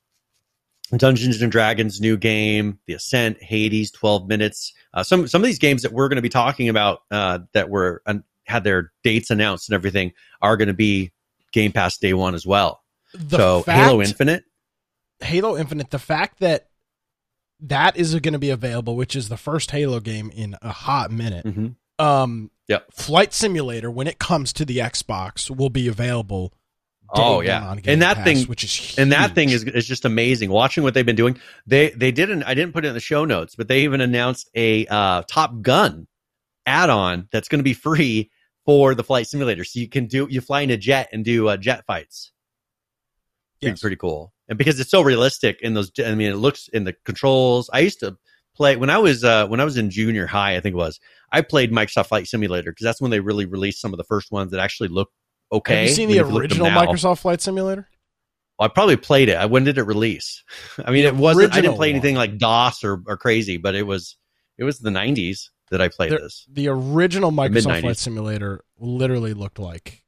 [0.96, 4.74] Dungeons and Dragons new game, The Ascent, Hades, 12 minutes.
[4.94, 7.70] Uh, some some of these games that we're going to be talking about uh, that
[7.70, 11.12] were uh, had their dates announced and everything are going to be
[11.52, 12.84] Game Pass day one as well.
[13.14, 14.44] The so fact, Halo Infinite,
[15.20, 16.70] Halo Infinite, the fact that
[17.62, 21.12] that is going to be available, which is the first Halo game in a hot
[21.12, 21.46] minute.
[21.46, 21.76] Mhm.
[22.00, 22.94] Um, Yep.
[22.94, 26.54] Flight Simulator, when it comes to the Xbox, will be available.
[27.10, 27.66] Oh, yeah.
[27.66, 29.00] on Game And that Pass, thing- which is huge.
[29.00, 30.50] and that thing is is just amazing.
[30.50, 32.44] Watching what they've been doing, they they didn't.
[32.44, 35.62] I didn't put it in the show notes, but they even announced a uh, Top
[35.62, 36.08] Gun
[36.66, 38.30] add-on that's going to be free
[38.66, 39.64] for the flight simulator.
[39.64, 42.34] So you can do you fly in a jet and do uh, jet fights.
[43.62, 45.92] Pretty, pretty cool, and because it's so realistic in those.
[46.04, 47.70] I mean, it looks in the controls.
[47.74, 48.18] I used to
[48.56, 50.56] play when I was uh, when I was in junior high.
[50.56, 51.00] I think it was.
[51.32, 54.32] I played Microsoft Flight Simulator because that's when they really released some of the first
[54.32, 55.10] ones that actually look
[55.52, 55.82] okay.
[55.82, 56.68] Have you seen the look at them original.
[56.68, 57.88] Microsoft Flight Simulator?
[58.58, 59.50] Well, I probably played it.
[59.50, 60.44] When did it release?
[60.86, 61.54] I mean, it wasn't.
[61.54, 61.96] I didn't play one.
[61.96, 64.18] anything like DOS or, or crazy, but it was
[64.58, 66.46] it was the '90s that I played There- this.
[66.52, 67.82] The original Microsoft.
[67.82, 70.04] Flight Simulator literally looked like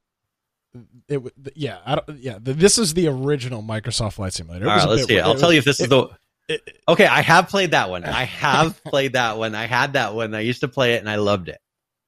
[1.08, 1.22] it.
[1.54, 2.38] Yeah, I don't, yeah.
[2.38, 4.66] th- This is the original Microsoft Flight Simulator.
[4.66, 5.14] It All right, let's see.
[5.14, 5.16] it.
[5.16, 5.24] weird.
[5.26, 6.08] I'll It tell was- you if this is the.
[6.48, 8.04] it- Okay, I have played that one.
[8.22, 9.54] I have played that one.
[9.54, 10.34] I had that one.
[10.34, 11.58] I used to play it and I loved it.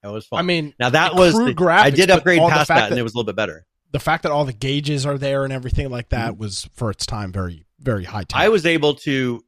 [0.04, 0.38] It was fun.
[0.40, 3.02] I mean, now that was the- graphics, I did upgrade past that, and that- it
[3.02, 3.64] was a little bit better.
[3.92, 6.40] the fact that all the gauges are there and everything like that mm-hmm.
[6.40, 8.40] was for its time very very high tech.
[8.40, 9.44] I was able to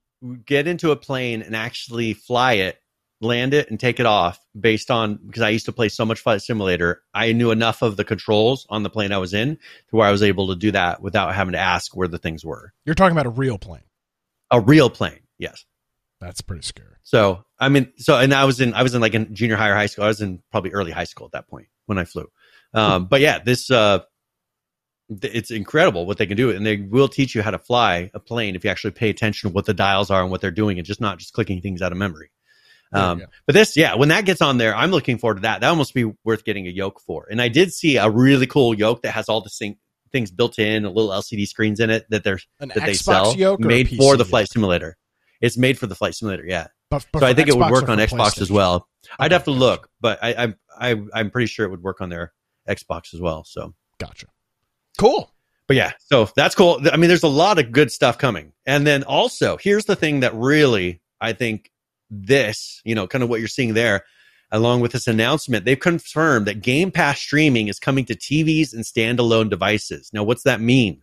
[0.46, 2.78] get into a plane and actually fly it,
[3.24, 6.20] land it, and take it off based on because I used to play so much
[6.20, 7.02] flight simulator.
[7.12, 10.12] I knew enough of the controls on the plane I was in to where I
[10.12, 12.72] was able to do that without having to ask where the things were.
[12.84, 13.82] You're talking about a real plane.
[14.50, 15.64] A real plane, yes.
[16.20, 16.96] That's pretty scary.
[17.02, 19.68] So I mean, so and I was in I was in like in junior high
[19.68, 20.04] or high school.
[20.04, 22.30] I was in probably early high school at that point when I flew.
[22.72, 24.00] Um, but yeah, this uh,
[25.08, 28.10] th- it's incredible what they can do, and they will teach you how to fly
[28.14, 30.50] a plane if you actually pay attention to what the dials are and what they're
[30.50, 32.30] doing, and just not just clicking things out of memory.
[32.94, 33.26] Um, go.
[33.46, 35.60] but this, yeah, when that gets on there, I'm looking forward to that.
[35.60, 37.26] That almost be worth getting a yoke for.
[37.30, 39.78] And I did see a really cool yoke that has all the sing-
[40.12, 43.02] things built in, a little LCD screens in it that they're An that they Xbox
[43.02, 44.28] sell, yoke made for the yoke?
[44.28, 44.96] flight simulator.
[45.40, 47.88] It's made for the flight simulator, yeah But, but so I think it would work
[47.88, 48.88] on Xbox as well.
[49.18, 49.58] I'd have to gotcha.
[49.60, 50.54] look, but I, I,
[50.92, 52.32] I, I'm pretty sure it would work on their
[52.68, 53.44] Xbox as well.
[53.44, 54.26] So, Gotcha.
[54.98, 55.30] Cool.
[55.66, 56.80] but yeah, so that's cool.
[56.90, 58.52] I mean, there's a lot of good stuff coming.
[58.64, 61.70] And then also, here's the thing that really, I think
[62.22, 64.04] this, you know, kind of what you're seeing there,
[64.50, 68.84] along with this announcement, they've confirmed that Game Pass streaming is coming to TVs and
[68.84, 70.10] standalone devices.
[70.12, 71.02] Now, what's that mean?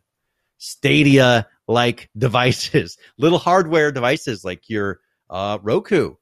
[0.58, 6.16] Stadia like devices, little hardware devices like your uh, Roku.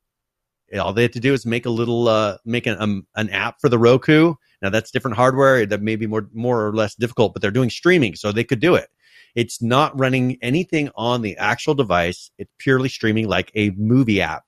[0.79, 3.59] All they have to do is make a little, uh, make an, um, an app
[3.59, 4.35] for the Roku.
[4.61, 7.69] Now that's different hardware that may be more, more or less difficult, but they're doing
[7.69, 8.89] streaming, so they could do it.
[9.35, 12.31] It's not running anything on the actual device.
[12.37, 14.43] It's purely streaming like a movie app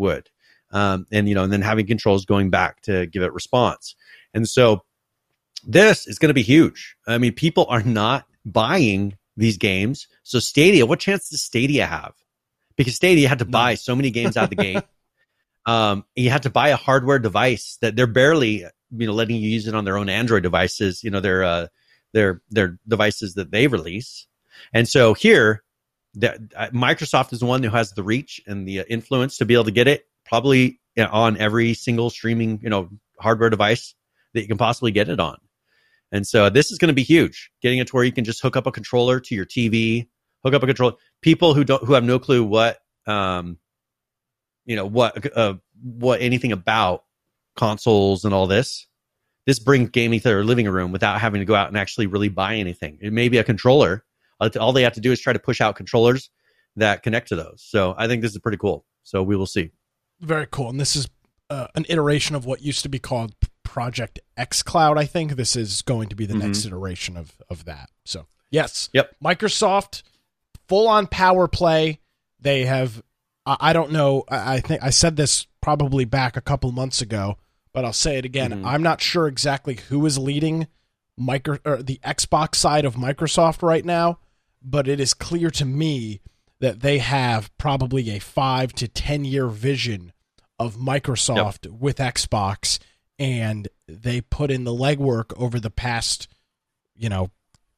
[0.00, 0.28] would.
[0.72, 3.94] Um, and you know, and then having controls going back to give it response.
[4.34, 4.82] And so
[5.64, 6.96] this is going to be huge.
[7.06, 10.06] I mean, people are not buying these games.
[10.22, 12.14] So Stadia, what chance does Stadia have?
[12.76, 14.84] Because Stadia had to buy so many games out of the gate.
[15.66, 18.64] Um, you had to buy a hardware device that they're barely,
[18.96, 21.04] you know, letting you use it on their own Android devices.
[21.04, 21.66] You know, their uh,
[22.12, 24.26] their their devices that they release.
[24.72, 25.62] And so here,
[26.14, 29.44] the, uh, Microsoft is the one who has the reach and the uh, influence to
[29.44, 33.94] be able to get it probably on every single streaming, you know, hardware device
[34.34, 35.38] that you can possibly get it on.
[36.12, 37.50] And so this is going to be huge.
[37.62, 40.08] Getting it to where you can just hook up a controller to your TV,
[40.44, 40.94] hook up a controller.
[41.22, 43.58] People who don't who have no clue what um
[44.66, 47.04] you know what uh, what anything about
[47.56, 48.86] consoles and all this.
[49.46, 52.28] This brings gaming to their living room without having to go out and actually really
[52.28, 52.98] buy anything.
[53.00, 54.04] It may be a controller.
[54.40, 56.30] All they have to do is try to push out controllers
[56.76, 57.64] that connect to those.
[57.66, 58.84] So I think this is pretty cool.
[59.02, 59.70] So we will see.
[60.20, 60.68] Very cool.
[60.68, 61.08] And this is
[61.48, 64.98] uh, an iteration of what used to be called Project xCloud.
[64.98, 66.46] I think this is going to be the mm-hmm.
[66.46, 67.90] next iteration of of that.
[68.04, 69.14] So yes, yep.
[69.22, 70.02] Microsoft
[70.68, 72.00] full on power play.
[72.40, 73.02] They have.
[73.46, 74.24] I don't know.
[74.28, 77.36] I think I said this probably back a couple months ago,
[77.72, 78.52] but I'll say it again.
[78.52, 78.66] Mm-hmm.
[78.66, 80.66] I'm not sure exactly who is leading
[81.16, 84.18] micro or the Xbox side of Microsoft right now,
[84.62, 86.20] but it is clear to me
[86.60, 90.12] that they have probably a five to ten year vision
[90.58, 91.80] of Microsoft yep.
[91.80, 92.78] with Xbox
[93.20, 96.26] and they put in the legwork over the past,
[96.96, 97.30] you know,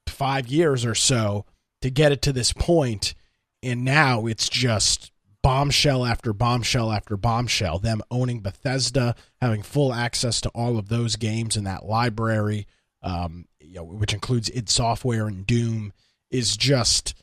[0.07, 1.45] five years or so
[1.81, 3.15] to get it to this point,
[3.61, 5.11] and now it's just
[5.43, 7.81] bombshell after bombshell after bombshell.
[7.81, 12.69] Them owning Bethesda, having full access to all of those games in that library,
[13.03, 15.93] um, you know, which includes id Software and Doom,
[16.33, 17.15] is just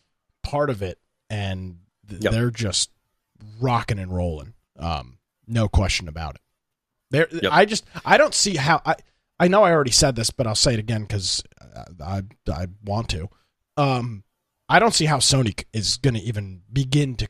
[0.43, 2.31] part of it, and th- yep.
[2.31, 2.91] they're just
[3.59, 4.53] rocking and rolling.
[4.77, 5.17] Um,
[5.47, 6.41] no question about it.
[7.11, 7.51] There, yep.
[7.51, 8.95] I just I don't see how I
[9.39, 11.43] I know I already said this, but I'll say it again because
[12.03, 13.29] I I want to.
[13.77, 14.23] Um,
[14.67, 17.27] I don't see how Sony is going to even begin to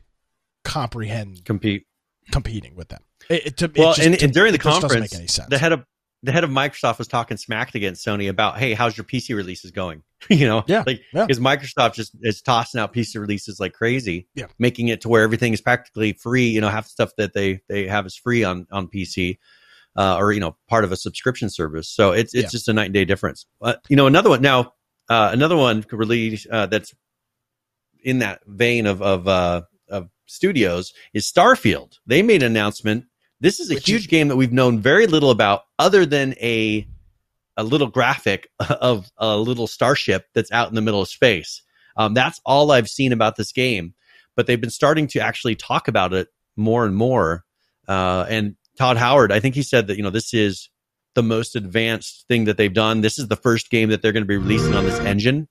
[0.64, 1.86] comprehend compete
[2.30, 3.02] competing with them.
[3.28, 5.10] It, it, to, well, just, and, and, during the conference,
[5.48, 5.84] the head of
[6.22, 9.70] the head of Microsoft was talking smack against Sony about, hey, how's your PC releases
[9.70, 10.02] going?
[10.28, 11.26] you know, yeah, like yeah.
[11.26, 15.22] because Microsoft just is tossing out PC releases like crazy, yeah, making it to where
[15.22, 16.48] everything is practically free.
[16.48, 19.38] You know, half the stuff that they they have is free on on PC
[19.96, 21.88] uh, or you know part of a subscription service.
[21.88, 22.50] So it's it's yeah.
[22.50, 23.46] just a night and day difference.
[23.60, 24.72] But you know another one now,
[25.08, 26.94] uh, another one really uh, that's
[28.02, 31.98] in that vein of of, uh, of studios is Starfield.
[32.06, 33.06] They made an announcement.
[33.40, 36.34] This is a Which huge is- game that we've known very little about, other than
[36.40, 36.86] a
[37.56, 38.48] a little graphic
[38.80, 41.62] of a little starship that's out in the middle of space.
[41.96, 43.94] Um, that's all I've seen about this game.
[44.36, 47.44] But they've been starting to actually talk about it more and more.
[47.88, 50.70] Uh, and Todd Howard, I think he said that, you know, this is
[51.14, 53.00] the most advanced thing that they've done.
[53.00, 55.48] This is the first game that they're going to be releasing on this engine.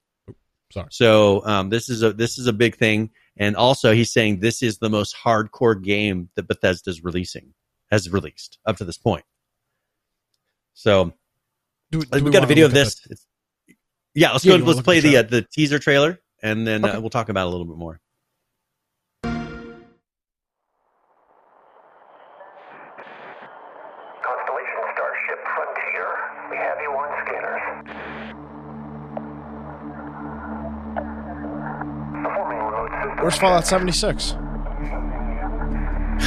[0.71, 0.87] Sorry.
[0.91, 4.63] So um, this is a this is a big thing, and also he's saying this
[4.63, 7.53] is the most hardcore game that Bethesda's releasing
[7.91, 9.25] has released up to this point.
[10.73, 11.13] So
[11.91, 13.01] do, do we, we got a video of this.
[14.13, 14.63] yeah, let's yeah, go.
[14.63, 16.97] Let's play the uh, the teaser trailer, and then uh, okay.
[16.97, 17.99] uh, we'll talk about it a little bit more.
[33.21, 34.33] Where's Fallout 76?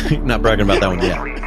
[0.22, 1.42] Not bragging about that one yet.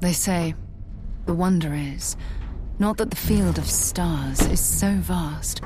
[0.00, 0.54] They say,
[1.26, 2.16] the wonder is
[2.82, 5.60] not that the field of stars is so vast,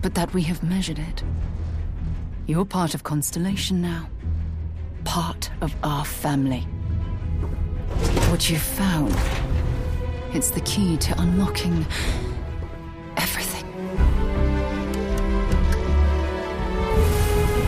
[0.00, 1.22] but that we have measured it.
[2.46, 4.08] You're part of Constellation now,
[5.04, 6.60] part of our family.
[8.30, 9.14] What you've found,
[10.32, 11.84] it's the key to unlocking
[13.18, 13.66] everything.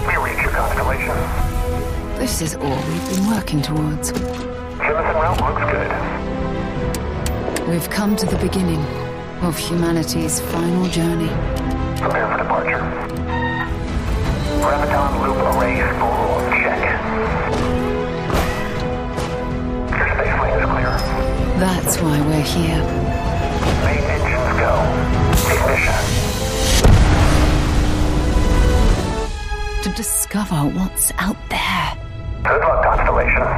[0.09, 2.18] We reach your constellation.
[2.18, 4.11] This is all we've been working towards.
[4.12, 6.33] Jemison route looks good.
[7.68, 8.81] We've come to the beginning
[9.40, 11.29] of humanity's final journey.
[11.98, 12.83] Prepare for departure.
[14.61, 16.81] Graviton loop array full check.
[19.90, 20.92] Your space lane is clear.
[21.59, 22.83] That's why we're here.
[23.83, 24.72] Main engines go.
[25.55, 26.00] Ignition.
[29.85, 31.96] To discover what's out there.
[32.42, 33.48] Good luck, Constellation.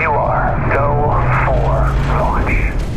[0.00, 1.10] You are go
[1.44, 2.87] for launch.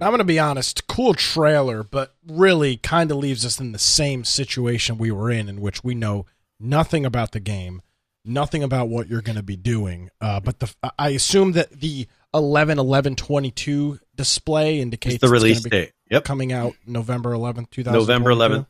[0.00, 3.78] I'm going to be honest, cool trailer, but really kind of leaves us in the
[3.78, 6.26] same situation we were in, in which we know
[6.58, 7.82] nothing about the game,
[8.24, 10.10] nothing about what you're going to be doing.
[10.20, 15.32] Uh, but the I assume that the 11 11 22 display indicates It's the gonna
[15.34, 15.92] release be date.
[16.10, 16.24] Yep.
[16.24, 17.92] coming out November 11th, 2000.
[17.98, 18.66] November 11th.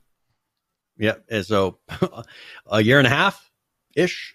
[0.99, 1.25] Yep.
[1.31, 1.79] And so
[2.67, 3.51] a year and a half
[3.95, 4.35] ish,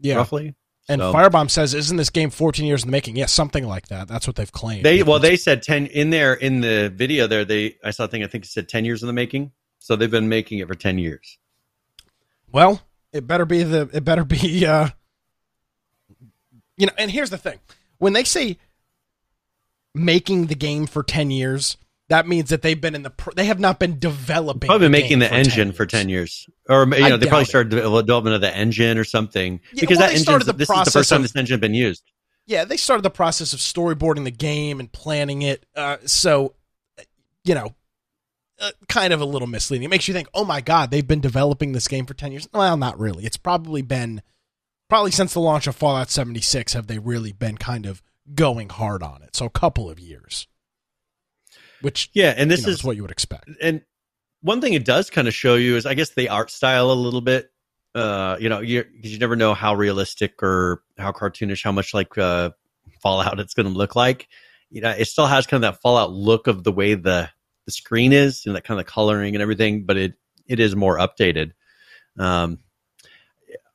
[0.00, 0.16] Yeah.
[0.16, 0.54] roughly.
[0.88, 3.88] And So- Firebomb says, "Isn't this game 14 years in the making?" Yeah, something like
[3.88, 4.06] that.
[4.06, 4.84] That's what they've claimed.
[4.84, 7.44] They well, they said ten in there in the video there.
[7.44, 8.22] They I saw a thing.
[8.22, 9.52] I think it said ten years in the making.
[9.78, 11.38] So they've been making it for ten years.
[12.52, 14.90] Well, it better be the it better be uh
[16.76, 17.60] you know, and here's the thing.
[17.98, 18.58] When they say
[19.94, 21.76] making the game for 10 years,
[22.08, 24.90] that means that they've been in the pr- they have not been developing Probably the
[24.90, 27.70] making the for engine 10 for ten years, or you I know they probably started
[27.70, 30.24] the development of the engine or something Yeah, because well, that they engine.
[30.24, 32.02] started the This is the first time of- this engine had been used.
[32.46, 35.64] Yeah, they started the process of storyboarding the game and planning it.
[35.74, 36.54] Uh, so,
[37.42, 37.74] you know,
[38.60, 39.84] uh, kind of a little misleading.
[39.84, 42.46] It makes you think, oh my God, they've been developing this game for 10 years.
[42.52, 43.24] Well, not really.
[43.24, 44.20] It's probably been,
[44.90, 48.02] probably since the launch of Fallout 76, have they really been kind of
[48.34, 49.34] going hard on it.
[49.34, 50.46] So, a couple of years.
[51.84, 53.48] Which, Yeah, and you this know, is what you would expect.
[53.60, 53.82] and
[54.40, 56.92] one thing it does kind of show you is I guess the art style a
[56.92, 57.50] little bit.
[57.94, 61.94] Uh, you know, you because you never know how realistic or how cartoonish, how much
[61.94, 62.50] like uh,
[63.02, 64.28] Fallout it's going to look like.
[64.70, 67.30] You know, it still has kind of that Fallout look of the way the
[67.66, 70.14] the screen is and that kind of coloring and everything, but it
[70.46, 71.52] it is more updated.
[72.18, 72.58] Um,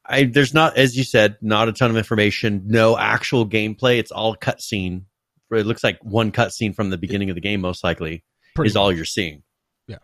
[0.05, 3.99] I there's not, as you said, not a ton of information, no actual gameplay.
[3.99, 5.03] It's all cutscene.
[5.51, 8.23] It looks like one cutscene from the beginning of the game, most likely
[8.55, 9.43] Pretty is all you're seeing.
[9.87, 9.97] Yeah.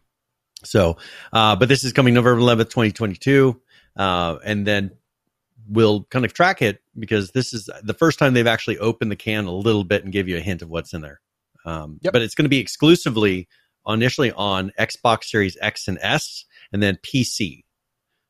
[0.63, 0.97] So,
[1.33, 3.61] uh, but this is coming November 11th, 2022.
[3.95, 4.91] Uh, and then
[5.67, 9.15] we'll kind of track it because this is the first time they've actually opened the
[9.15, 11.21] can a little bit and give you a hint of what's in there.
[11.65, 12.13] Um, Yep.
[12.13, 13.47] But it's going to be exclusively
[13.87, 17.63] initially on Xbox Series X and S and then PC.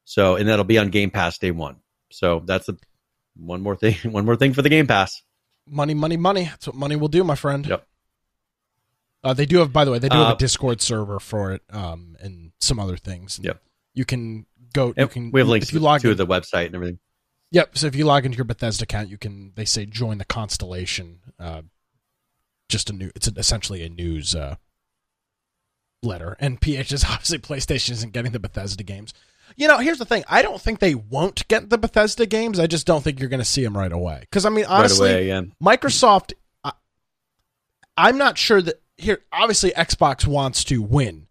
[0.05, 1.77] So, and that'll be on Game Pass day one.
[2.11, 2.77] So that's a,
[3.35, 5.21] one more thing, one more thing for the Game Pass.
[5.67, 6.43] Money, money, money.
[6.45, 7.65] That's what money will do, my friend.
[7.65, 7.87] Yep.
[9.23, 11.51] Uh, they do have, by the way, they do have Uh, a Discord server for
[11.53, 13.39] it, um, and some other things.
[13.41, 13.61] Yep.
[13.95, 14.93] You can go.
[14.95, 15.31] You can.
[15.31, 16.99] we have links if you to, log to in, the website and everything.
[17.51, 17.77] Yep.
[17.77, 19.53] So if you log into your Bethesda account, you can.
[19.55, 21.21] They say join the constellation.
[21.39, 21.63] Uh,
[22.69, 23.09] just a new.
[23.15, 24.57] It's essentially a news uh,
[26.03, 29.13] letter, and PH is obviously PlayStation isn't getting the Bethesda games.
[29.55, 30.23] You know, here's the thing.
[30.27, 32.59] I don't think they won't get the Bethesda games.
[32.59, 34.19] I just don't think you're going to see them right away.
[34.21, 35.41] Because I mean, honestly, right away, yeah.
[35.63, 36.73] Microsoft, I,
[37.97, 39.21] I'm not sure that here.
[39.31, 41.27] Obviously, Xbox wants to win,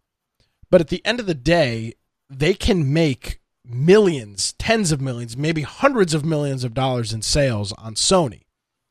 [0.71, 1.95] but at the end of the day,
[2.31, 7.73] they can make millions, tens of millions, maybe hundreds of millions of dollars in sales
[7.73, 8.43] on Sony.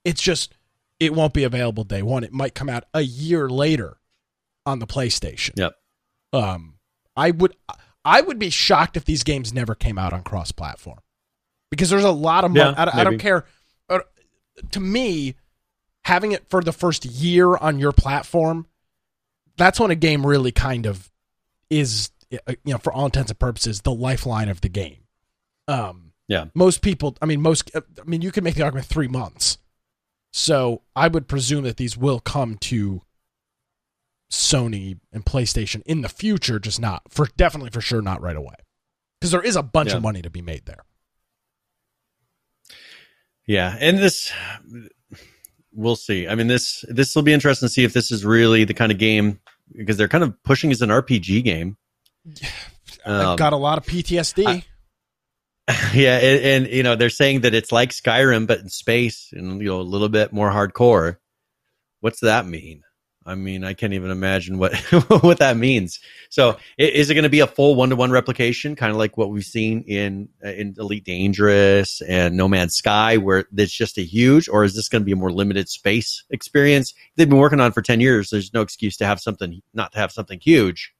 [0.04, 0.56] It's just
[1.00, 2.24] it won't be available day one.
[2.24, 3.98] It might come out a year later
[4.66, 5.52] on the PlayStation.
[5.56, 5.76] Yep.
[6.32, 6.76] Um,
[7.16, 7.56] I would
[8.06, 11.00] I would be shocked if these games never came out on cross platform
[11.72, 12.76] because there's a lot of money.
[12.78, 13.46] Yeah, I, I don't care.
[13.90, 14.00] Uh,
[14.72, 15.36] To me,
[16.04, 18.68] having it for the first year on your platform,
[19.58, 21.10] that's when a game really kind of
[21.70, 25.04] is, uh, you know, for all intents and purposes, the lifeline of the game.
[25.68, 26.46] Um, Yeah.
[26.54, 29.58] most people, I mean, most, I mean, you could make the argument three months.
[30.32, 33.02] So I would presume that these will come to
[34.34, 38.56] Sony and PlayStation in the future, just not for definitely for sure not right away,
[39.20, 39.98] because there is a bunch Yeah.
[39.98, 40.84] of money to be made there.
[43.46, 44.32] Yeah, and this
[45.72, 46.28] we'll see.
[46.28, 48.92] I mean this this will be interesting to see if this is really the kind
[48.92, 49.40] of game
[49.76, 51.78] because they're kind of pushing as an RPG game.
[53.06, 54.64] I've Um, got a lot of PTSD.
[55.94, 59.62] yeah, and, and you know they're saying that it's like Skyrim but in space and
[59.62, 61.18] you know a little bit more hardcore.
[62.00, 62.82] What's that mean?
[63.26, 64.76] I mean, I can't even imagine what
[65.24, 66.00] what that means.
[66.30, 69.18] So, is it going to be a full one to one replication, kind of like
[69.18, 73.98] what we've seen in uh, in Elite Dangerous and No Man's Sky, where it's just
[73.98, 76.94] a huge, or is this going to be a more limited space experience?
[77.16, 78.30] They've been working on for ten years.
[78.30, 80.94] There's no excuse to have something not to have something huge.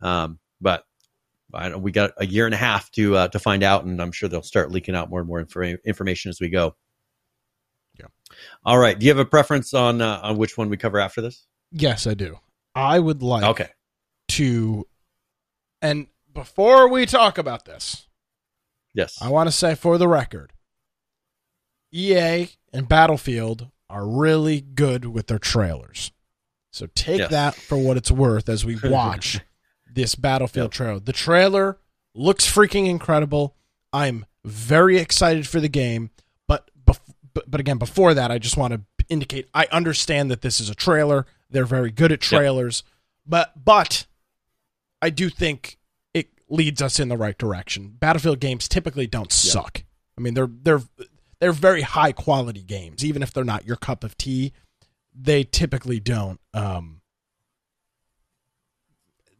[0.00, 0.84] Um, but
[1.78, 4.28] we got a year and a half to uh, to find out, and I'm sure
[4.28, 6.76] they'll start leaking out more and more infor- information as we go.
[8.64, 8.98] All right.
[8.98, 11.46] Do you have a preference on uh, on which one we cover after this?
[11.70, 12.38] Yes, I do.
[12.74, 13.68] I would like Okay.
[14.28, 14.86] to,
[15.80, 18.06] and before we talk about this,
[18.94, 19.18] Yes.
[19.22, 20.52] I want to say for the record,
[21.92, 26.12] EA and Battlefield are really good with their trailers.
[26.72, 27.30] So take Yes.
[27.30, 29.40] that for what it's worth as we watch
[29.94, 30.72] this Battlefield Yep.
[30.72, 31.00] trailer.
[31.00, 31.78] The trailer
[32.14, 33.56] looks freaking incredible.
[33.92, 36.10] I'm very excited for the game,
[37.34, 40.70] but but, again, before that, I just want to indicate I understand that this is
[40.70, 41.26] a trailer.
[41.50, 42.82] They're very good at trailers,
[43.26, 44.06] but but
[45.00, 45.78] I do think
[46.14, 47.96] it leads us in the right direction.
[47.98, 49.82] Battlefield games typically don't suck.
[50.16, 50.82] I mean, they're they're
[51.40, 54.52] they're very high quality games, even if they're not your cup of tea.
[55.14, 56.40] They typically don't.
[56.54, 57.00] Um,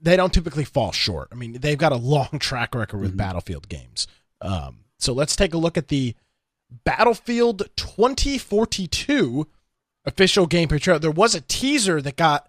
[0.00, 1.28] they don't typically fall short.
[1.32, 3.18] I mean, they've got a long track record with Mhm.
[3.18, 4.06] Battlefield games.
[4.40, 6.14] Um, so let's take a look at the
[6.84, 9.46] Battlefield 2042
[10.04, 10.98] official gameplay trailer.
[10.98, 12.48] There was a teaser that got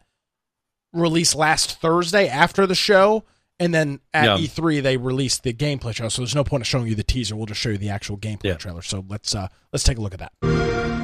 [0.92, 3.24] released last Thursday after the show,
[3.60, 4.38] and then at Yeah.
[4.48, 6.10] E3 they released the gameplay trailer.
[6.10, 7.36] So there's no point of showing you the teaser.
[7.36, 8.54] We'll just show you the actual gameplay Yeah.
[8.56, 8.82] trailer.
[8.82, 11.03] So let's uh let's take a look at that.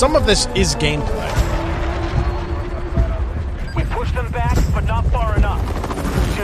[0.00, 1.28] Some of this is gameplay.
[3.76, 5.60] We pushed them back, but not far enough.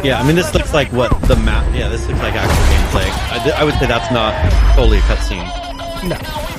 [0.05, 0.21] Yeah.
[0.21, 1.65] I mean, this looks like what the map.
[1.75, 3.09] Yeah, this looks like actual gameplay.
[3.33, 4.35] I, I would say that's not
[4.75, 5.49] totally a cutscene.
[6.07, 6.56] No.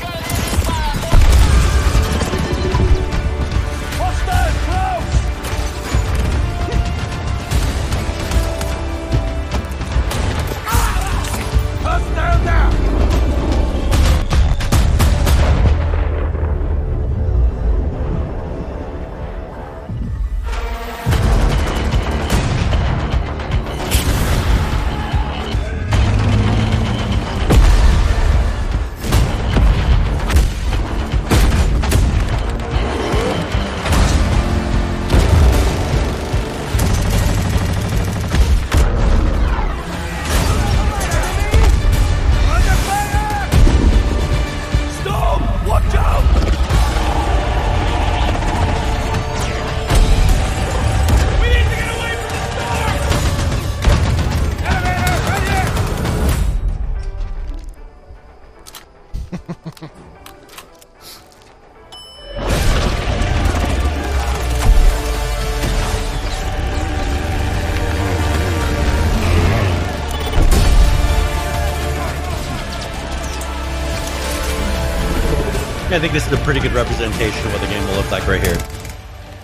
[76.07, 78.41] Think this is a pretty good representation of what the game will look like right
[78.41, 78.57] here.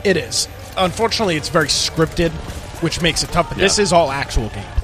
[0.06, 0.48] It is.
[0.78, 2.32] Unfortunately, it's very scripted,
[2.82, 3.50] which makes it tough.
[3.50, 4.83] But this is all actual gameplay.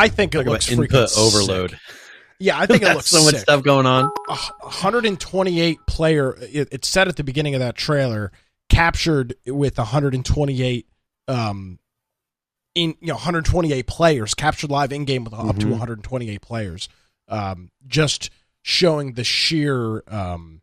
[0.00, 1.18] I think it looks input sick.
[1.18, 1.78] overload.
[2.38, 3.42] Yeah, I think it looks so much sick.
[3.42, 4.10] stuff going on.
[4.26, 8.32] 128 player it, it said at the beginning of that trailer
[8.68, 10.86] captured with 128
[11.28, 11.78] um
[12.74, 15.70] in you know 128 players captured live in game with up to Mhm.
[15.70, 16.88] 128 players
[17.28, 18.30] um just
[18.62, 20.62] showing the sheer um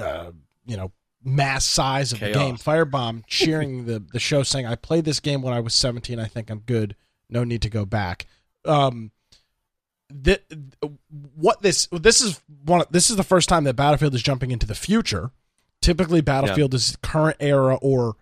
[0.00, 0.32] uh
[0.66, 2.34] you know mass size of Chaos.
[2.34, 2.56] the game.
[2.56, 6.18] Firebomb cheering the the show, saying, "I played this game when I was 17.
[6.18, 6.96] I think I'm good.
[7.28, 8.26] No need to go back."
[8.64, 9.10] Um,
[10.24, 10.44] th-
[11.34, 12.84] what this this is one.
[12.90, 15.30] This is the first time that Battlefield is jumping into the future.
[15.80, 18.16] Typically, Battlefield is current era or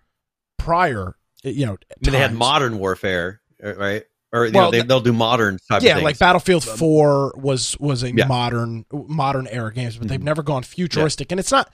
[0.57, 1.15] prior.
[1.43, 4.03] You know, I mean, they had modern warfare, uh, right?
[4.31, 7.77] Or you Well, know, they, they'll do modern type yeah, of like Battlefield Four was
[7.79, 8.25] was a Yeah.
[8.25, 10.23] modern modern era games, but they've Mhm.
[10.23, 11.71] never gone futuristic, and it's not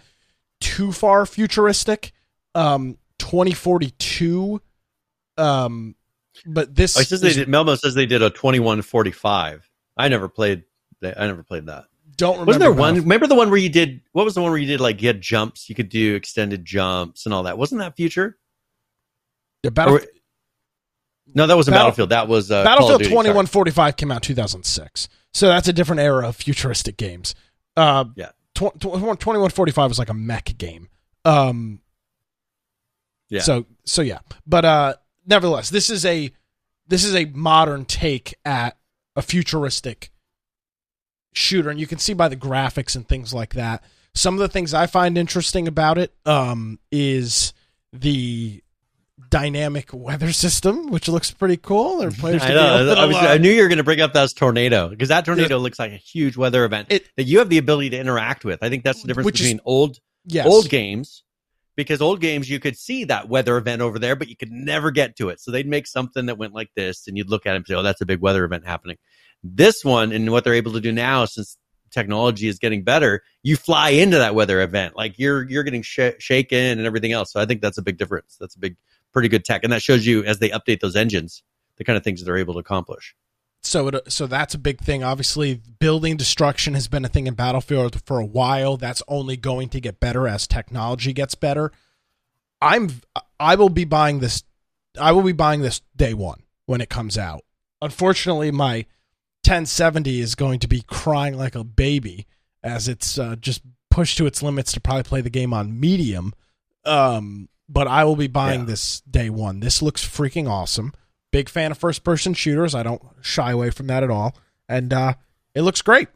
[0.60, 2.12] too far futuristic.
[2.54, 4.62] Um, twenty forty two.
[5.38, 5.96] Um,
[6.46, 9.70] but this Oh, says they did, Melmo says they did a twenty one forty five.
[9.98, 10.64] I never played.
[11.04, 11.86] I never played that.
[12.18, 12.46] don't remember.
[12.48, 12.96] Wasn't there one?
[12.96, 14.02] Remember the one where you did?
[14.12, 15.70] What was the one where you did like you had jumps?
[15.70, 17.58] You could do extended jumps and all that.
[17.58, 18.38] Wasn't that future?
[19.64, 20.02] Yeah, Battle- Or-
[21.36, 22.10] No, that wasn't Battle- Battlefield.
[22.10, 25.68] That was uh, Battlefield twenty one forty five came out two thousand six, so that's
[25.68, 27.36] a different era of futuristic games.
[27.78, 28.30] Uh, Yeah.
[28.56, 28.88] twenty
[29.40, 30.90] one forty five was like a mech game.
[31.26, 31.82] Um,
[33.30, 33.42] Yeah.
[33.42, 34.94] So so yeah, but uh,
[35.30, 36.32] nevertheless, this is a
[36.88, 38.78] this is a modern take at
[39.16, 40.12] a futuristic
[41.34, 43.84] shooter, and you can see by the graphics and things like that.
[44.16, 47.54] Some of the things I find interesting about it um, is
[47.94, 48.64] the
[49.30, 52.02] dynamic weather system, which looks pretty cool.
[52.02, 52.96] Are players I know.
[52.98, 55.58] I, was, I knew you were going to bring up that tornado because that tornado
[55.60, 58.64] looks like a huge weather event It- that you have the ability to interact with.
[58.64, 60.48] I think that's the difference Which is- between old yes.
[60.48, 61.24] old games
[61.80, 64.92] because old games you could see that weather event over there, but you could never
[64.92, 65.40] get to it.
[65.40, 67.74] So they'd make something that went like this, and you'd look at it and say,
[67.76, 68.98] "Oh, that's a big weather event happening."
[69.44, 71.58] This one and what they're able to do now, since
[71.90, 76.20] technology is getting better, you fly into that weather event like you're you're getting sh-
[76.20, 77.32] shaken and everything else.
[77.32, 78.36] So I think that's a big difference.
[78.42, 78.76] That's a big,
[79.14, 81.44] pretty good tech, and that shows you as they update those engines
[81.78, 83.16] the kind of things that they're able to accomplish.
[83.64, 85.04] So it, so that's a big thing.
[85.04, 88.78] Obviously, building destruction has been a thing in Battlefield for a while.
[88.78, 91.72] That's only going to get better as technology gets better.
[92.62, 92.90] I'm
[93.40, 94.44] I will be buying this.
[95.00, 97.44] I will be buying this day one when it comes out.
[97.82, 98.86] Unfortunately, my
[99.46, 102.28] 1070 is going to be crying like a baby
[102.64, 106.34] as it's uh, just pushed to its limits to probably play the game on medium.
[106.86, 108.66] Um, but I will be buying Yeah.
[108.66, 109.62] this day one.
[109.62, 110.92] This looks freaking awesome.
[111.32, 112.74] Big fan of first person shooters.
[112.74, 114.36] I don't shy away from that at all,
[114.68, 115.14] and uh,
[115.54, 116.08] it looks great.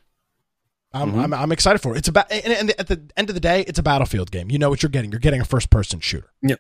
[0.92, 1.24] I'm, Mhm.
[1.24, 2.00] I'm I'm excited for it.
[2.00, 4.50] It's about and, and at the end of the day, it's a battlefield game.
[4.52, 5.12] You know what you're getting.
[5.12, 6.32] You're getting a first person shooter.
[6.42, 6.60] Yep.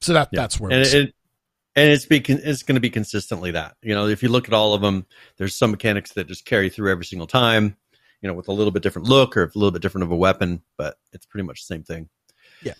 [0.00, 0.40] So that Yeah.
[0.42, 1.14] that's where and it's, it,
[1.76, 4.54] and it's be it's going to be consistently that you know if you look at
[4.54, 5.06] all of them
[5.36, 7.76] there's some mechanics that just carry through every single time
[8.22, 10.16] you know with a little bit different look or a little bit different of a
[10.16, 12.08] weapon but it's pretty much the same thing
[12.62, 12.72] Yeah.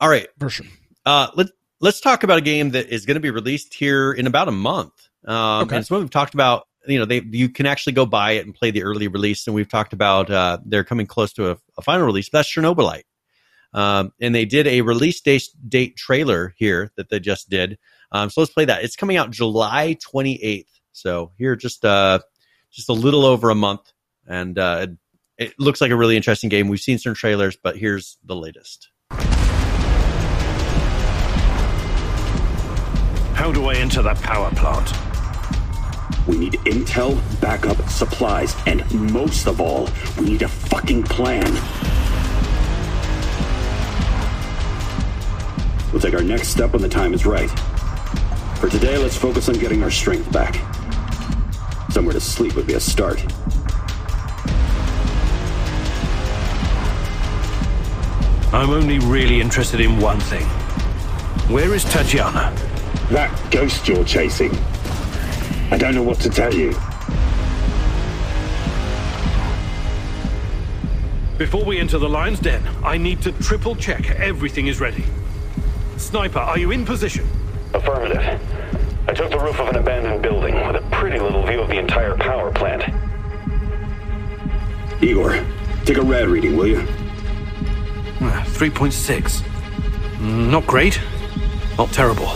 [0.00, 0.66] all right for sure.
[1.06, 1.52] uh let's
[1.84, 4.52] let's talk about a game that is going to be released here in about a
[4.70, 5.76] month um Okay.
[5.76, 8.44] and it's what we've talked about you know they you can actually go buy it
[8.46, 11.56] and play the early release and we've talked about uh they're coming close to a,
[11.78, 13.04] a final release that's chernobylite
[13.74, 17.76] um, and they did a release date, date trailer here that they just did.
[18.12, 18.84] Um, so let's play that.
[18.84, 20.66] It's coming out July 28th.
[20.92, 22.20] So here, just uh,
[22.70, 23.92] just a little over a month,
[24.28, 24.86] and uh,
[25.36, 26.68] it looks like a really interesting game.
[26.68, 28.90] We've seen some trailers, but here's the latest.
[33.34, 34.90] How do I enter that power plant?
[36.26, 41.52] We need intel, backup, supplies, and most of all, we need a fucking plan.
[45.92, 47.50] We'll take our next step when the time is right.
[48.60, 50.54] For today, let's focus on getting our strength back.
[51.90, 53.22] Somewhere to sleep would be a start.
[58.54, 60.46] I'm only really interested in one thing.
[61.52, 62.73] Where is Tatiana?
[63.10, 64.54] That ghost you're chasing.
[65.70, 66.70] I don't know what to tell you.
[71.36, 75.04] Before we enter the lion's den, I need to triple check everything is ready.
[75.96, 77.26] Sniper, are you in position?
[77.74, 78.40] Affirmative.
[79.08, 81.78] I took the roof of an abandoned building with a pretty little view of the
[81.78, 82.84] entire power plant.
[85.02, 85.44] Igor,
[85.84, 86.86] take a rad reading, will you?
[88.20, 89.42] Ah, 3.6.
[90.18, 90.98] Mm, Not great.
[91.76, 92.28] Not terrible.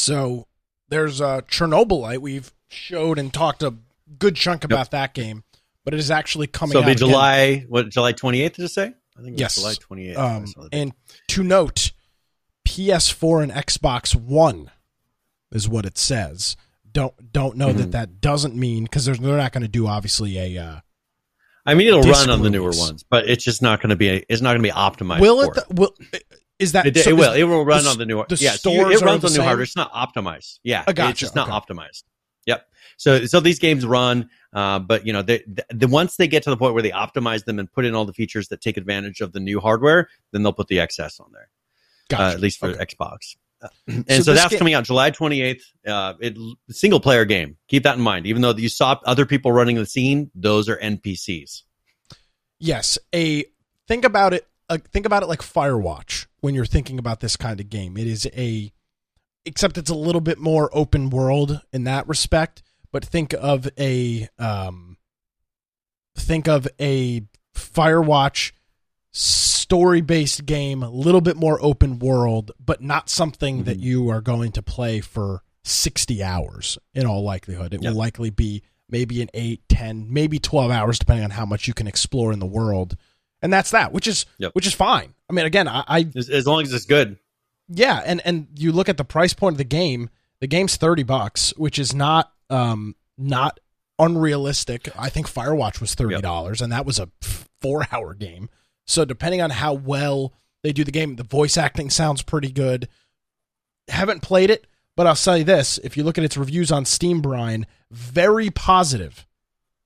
[0.00, 0.46] So
[0.88, 2.18] there's uh, Chernobylite.
[2.18, 3.74] We've showed and talked a
[4.18, 5.44] good chunk about that game,
[5.84, 7.08] but it is actually coming So it'll be again.
[7.08, 8.54] July what July 28th?
[8.54, 8.92] Did it say?
[9.18, 9.56] I think Yes.
[9.56, 10.16] July 28th.
[10.16, 10.92] Um, the and
[11.28, 11.92] to note,
[12.66, 14.70] PS4 and Xbox One
[15.52, 16.56] is what it says.
[16.90, 17.78] Don't don't know Mm-hmm.
[17.78, 20.62] that that doesn't mean because they're not going to do obviously a.
[20.62, 20.80] Uh,
[21.66, 24.24] I mean, it'll run on the newer ones, but it's just not going to be.
[24.28, 25.20] It's not going to be optimized.
[25.20, 25.58] will it?
[25.70, 25.94] Will
[26.60, 27.32] is that It, so it will.
[27.32, 28.24] It will run the- on the new.
[28.28, 29.62] the yeah, stores it runs the on new hardware.
[29.64, 30.58] It's not optimized.
[30.62, 31.74] Yeah, I gotcha, it's just not okay.
[31.74, 32.04] optimized.
[32.46, 32.66] Yep.
[32.96, 36.42] So so these games run, uh, but you know, they, the, the once they get
[36.44, 38.76] to the point where they optimize them and put in all the features that take
[38.76, 41.48] advantage of the new hardware, then they'll put the XS on there.
[42.08, 42.22] Gotcha.
[42.22, 42.84] Uh, at least for Okay.
[42.84, 43.36] Xbox.
[43.62, 45.62] Uh, and So so, that's ga- coming out July 28th.
[45.86, 46.36] Uh, it
[46.70, 47.56] single player game.
[47.68, 48.26] Keep that in mind.
[48.26, 51.62] Even though you saw other people running the scene, those are NPCs.
[52.58, 53.44] Yes, a
[53.88, 54.46] think about it.
[54.68, 57.96] Uh, think about it like Firewatch when you're thinking about this kind of game.
[57.96, 58.72] It is a,
[59.44, 62.62] except it's a little bit more open world in that respect.
[62.92, 64.96] But think of a, um,
[66.16, 67.22] think of a
[67.54, 68.52] Firewatch
[69.12, 74.20] story based game, a little bit more open world, but not something that you are
[74.20, 77.74] going to play for 60 hours in all likelihood.
[77.74, 77.92] It Yep.
[77.92, 81.74] will likely be maybe an 8, 10, maybe 12 hours depending on how much you
[81.74, 82.96] can explore in the world.
[83.42, 84.54] And that's that, which is Yep.
[84.54, 85.14] which is fine.
[85.30, 87.16] I mean, again, I, I As, as long as it's good.
[87.68, 90.10] yeah, and and you look at the price point of the game.
[90.40, 93.60] The game's thirty bucks, which is not um not
[93.98, 94.88] unrealistic.
[94.98, 97.08] I think Firewatch was thirty dollars, and that was a
[97.60, 98.48] four hour game.
[98.86, 100.32] So depending on how well
[100.64, 102.88] they do the game, the voice acting sounds pretty good.
[103.88, 104.66] Haven't played it,
[104.96, 108.50] but I'll tell you this: if you look at its reviews on Steam, Brian, very
[108.50, 109.26] positive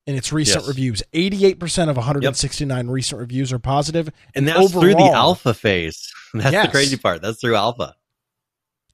[0.06, 0.68] in its recent Yes.
[0.68, 1.02] reviews.
[1.12, 5.10] Eighty-eight percent of one hundred and sixty-nine recent reviews are positive, And that's through the
[5.12, 6.10] alpha phase.
[6.34, 6.66] That's Yes.
[6.66, 7.22] the crazy part.
[7.22, 7.94] That's through alpha.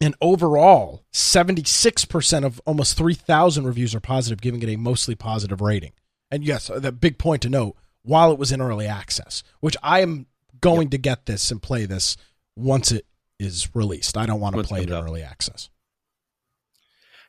[0.02, 5.92] And overall, 76% of almost 3,000 reviews are positive, giving it a mostly positive rating.
[6.30, 9.76] And yes, uh, the big point to note while it was in early access, which
[9.82, 10.26] I am
[10.60, 12.16] going to get this and play this
[12.56, 13.06] once it
[13.38, 14.16] is released.
[14.16, 15.04] I don't want to Once play it in out.
[15.04, 15.70] early access.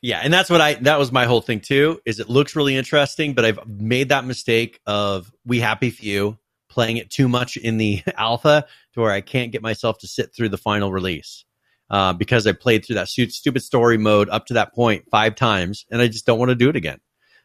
[0.01, 2.01] Yeah, and that's what I that was my whole thing too.
[2.05, 6.37] Is it looks really interesting, but I've made that mistake of we happy few
[6.69, 10.33] playing it too much in the alpha to where I can't get myself to sit
[10.33, 11.45] through the final release
[11.89, 15.35] uh, because I played through that stu- stupid story mode up to that point five
[15.35, 16.99] times, and I just don't want to do it again.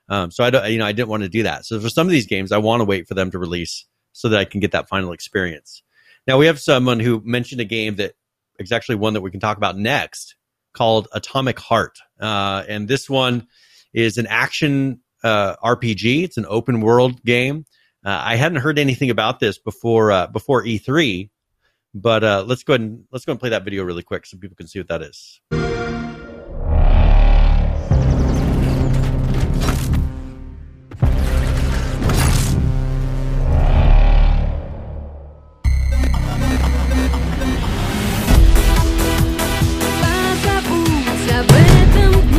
[0.09, 1.67] Um, so I don't, you know, I didn't want to do that.
[1.67, 4.29] So for some of these games, I want to wait for them to release so
[4.29, 5.83] that I can get that final experience.
[6.27, 8.15] Now we have someone who mentioned a game that
[8.59, 10.37] is actually one that we can talk about next
[10.77, 11.99] called Atomic Heart.
[12.21, 13.49] Uh, and this one
[13.93, 16.23] is an action uh, RPG.
[16.23, 17.65] It's an open world game.
[18.05, 21.31] Uh, I hadn't heard anything about this before uh, before E3,
[21.95, 24.37] but uh, let's go ahead and let's go and play that video really quick so
[24.39, 25.41] people can see what that is.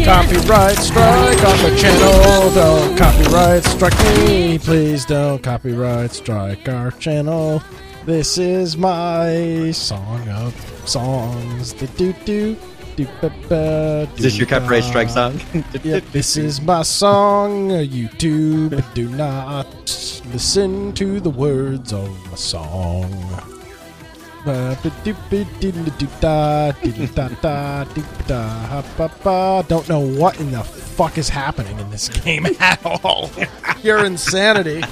[0.08, 2.53] Copyright strike on the channel.
[2.53, 4.58] Don't copyright strike me.
[4.58, 7.62] Please don't copyright strike our channel.
[8.05, 10.55] This is my song of
[10.86, 11.74] songs.
[11.74, 12.55] Do do do
[12.95, 14.08] do ba ba.
[14.16, 15.41] Is this your copyright strike song?
[15.84, 17.68] Yep, this is my song.
[17.68, 19.68] YouTube, do not
[20.32, 23.57] listen to the words of my song.
[29.67, 33.29] Don't know what in the fuck is happening in this game at all.
[33.81, 34.83] Pure insanity.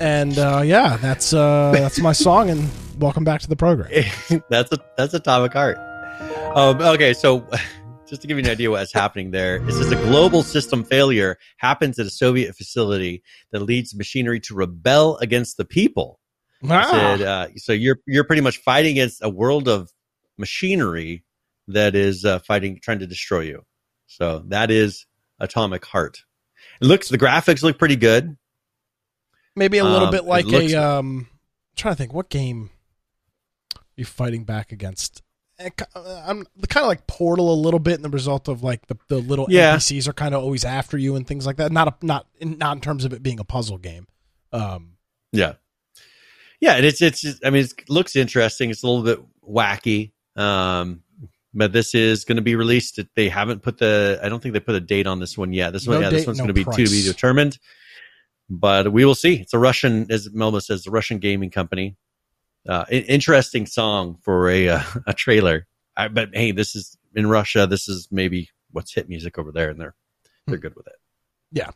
[0.00, 2.48] And uh, yeah, that's uh, that's my song.
[2.48, 3.90] And welcome back to the program.
[4.48, 5.78] that's a that's Atomic Heart.
[6.56, 7.46] Um, okay, so
[8.08, 11.38] just to give you an idea what's happening there, it says a global system failure
[11.58, 16.18] happens at a Soviet facility that leads machinery to rebel against the people.
[16.68, 19.90] Ah, said, uh, so you're you're pretty much fighting against a world of
[20.36, 21.24] machinery
[21.68, 23.64] that is uh, fighting, trying to destroy you.
[24.06, 25.06] So that is
[25.38, 26.24] Atomic Heart.
[26.80, 28.36] It looks the graphics look pretty good.
[29.56, 30.82] maybe a little um, bit like looks- a.
[30.98, 32.70] Um, I'm trying to think what game
[33.96, 35.22] you fighting back against.
[35.58, 38.86] Eh, uh, I'm kind of like Portal a little bit in the result of like
[38.86, 39.76] the, the little Yeah.
[39.76, 41.70] NPCs are kind of always after you and things like that.
[41.70, 44.06] Not a, not in, not in terms of it being a puzzle game.
[44.52, 44.96] Um,
[45.32, 45.54] Yeah.
[46.60, 48.70] Yeah, and it's it's just, I mean it looks interesting.
[48.70, 50.12] It's a little bit wacky.
[50.36, 51.02] Um
[51.52, 53.00] but this is going to be released.
[53.16, 55.72] They haven't put the I don't think they put a date on this one yet.
[55.72, 57.58] This one No yeah, this one's no going to be to be determined.
[58.48, 59.36] But we will see.
[59.36, 61.96] It's a Russian as Melba says, a Russian gaming company.
[62.68, 65.66] Uh interesting song for a uh, a trailer.
[65.96, 67.66] I, but hey, this is in Russia.
[67.66, 69.94] This is maybe what's hit music over there and they're
[70.46, 70.96] they're good with it.
[71.52, 71.70] Yeah.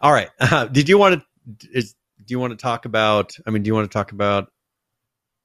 [0.00, 0.30] All right.
[0.38, 1.94] Uh, did you want to is
[2.30, 4.52] do you want to talk about I mean, do you want to talk about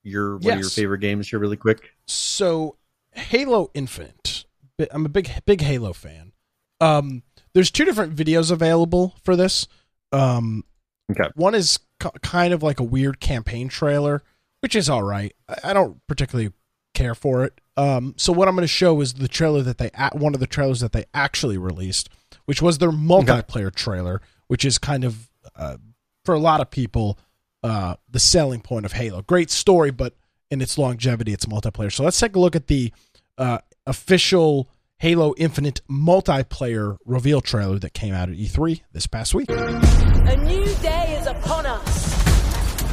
[0.03, 1.89] your one of your favorite games here really quick?
[2.05, 2.77] so
[3.11, 4.45] Halo Infinite.
[4.91, 6.31] I'm a big big Halo fan.
[6.79, 7.23] Um,
[7.55, 9.67] there's two different videos available for this.
[10.11, 10.63] Um,
[11.11, 11.29] Okay.
[11.35, 11.79] One is
[12.21, 14.23] kind of like a weird campaign trailer,
[14.61, 15.35] which is all right.
[15.47, 16.51] I, I don't particularly
[16.93, 17.59] care for it.
[17.77, 20.39] Um, so what I'm going to show is the trailer that they at one of
[20.39, 22.09] the trailers that they actually released,
[22.45, 25.77] which was their multiplayer trailer, which is kind of uh,
[26.25, 27.17] for a lot of people
[27.63, 29.21] uh, the selling point of Halo.
[29.23, 30.13] Great story, but
[30.51, 31.91] in its longevity, it's multiplayer.
[31.91, 32.93] So let's take a look at the
[33.37, 33.57] uh,
[33.87, 34.69] official
[34.99, 39.49] Halo Infinite multiplayer reveal trailer that came out at E3 this past week.
[39.49, 42.15] A new day is upon us.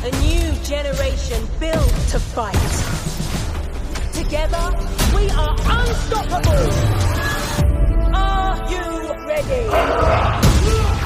[0.05, 2.55] A new generation built to fight.
[4.15, 4.73] Together,
[5.15, 6.73] we are unstoppable.
[8.15, 11.02] Are you ready?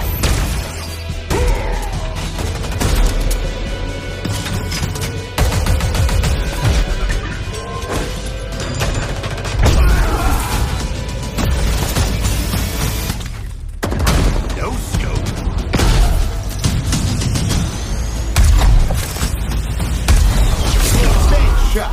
[21.76, 21.92] Killing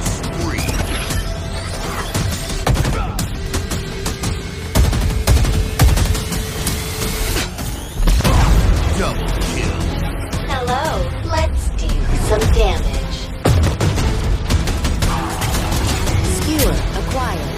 [0.00, 0.62] spree.
[8.96, 9.78] Double kill.
[10.46, 10.86] Hello,
[11.24, 11.88] let's do
[12.28, 13.18] some damage.
[16.36, 17.57] Skewer acquired.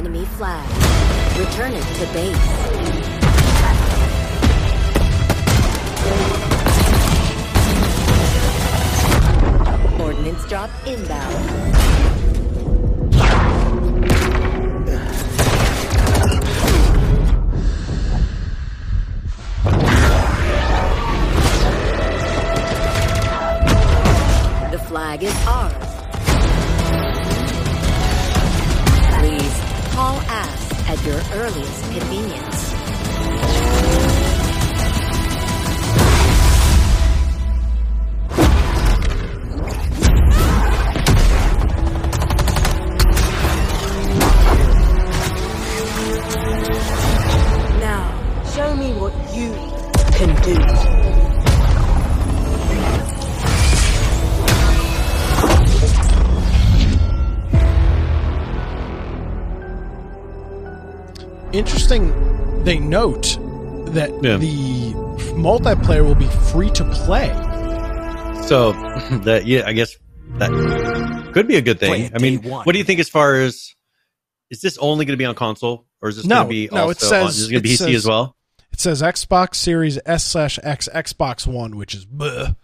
[0.00, 0.66] Enemy flag.
[1.38, 2.36] Return it to base.
[10.00, 12.29] Ordnance drop inbound.
[64.22, 64.36] Yeah.
[64.36, 64.92] the
[65.36, 67.28] multiplayer will be free to play.
[68.46, 68.72] So
[69.24, 69.96] that yeah, I guess
[70.38, 70.50] that
[71.32, 72.10] could be a good thing.
[72.14, 72.64] I mean, one.
[72.64, 73.74] what do you think as far as
[74.50, 76.68] is this only going to be on console or is this No, going to be
[76.72, 78.36] no, also it says- on, is it going to be PC says- as well?
[78.72, 82.54] It says Xbox Series S slash X, Xbox One, which is bleh.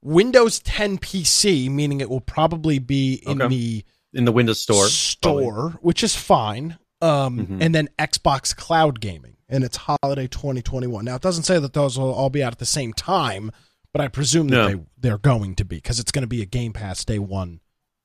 [0.00, 3.48] Windows 10 PC, meaning it will probably be in Okay.
[3.48, 4.86] the In the Windows Store.
[4.86, 6.78] store, which is fine.
[7.02, 7.58] Um, Mhm.
[7.60, 11.04] and then Xbox Cloud Gaming, and it's holiday 2021.
[11.04, 13.50] Now it doesn't say that those will all be out at the same time,
[13.92, 14.68] but I presume that No.
[14.68, 17.60] they they're going to be because it's going to be a Game Pass Day One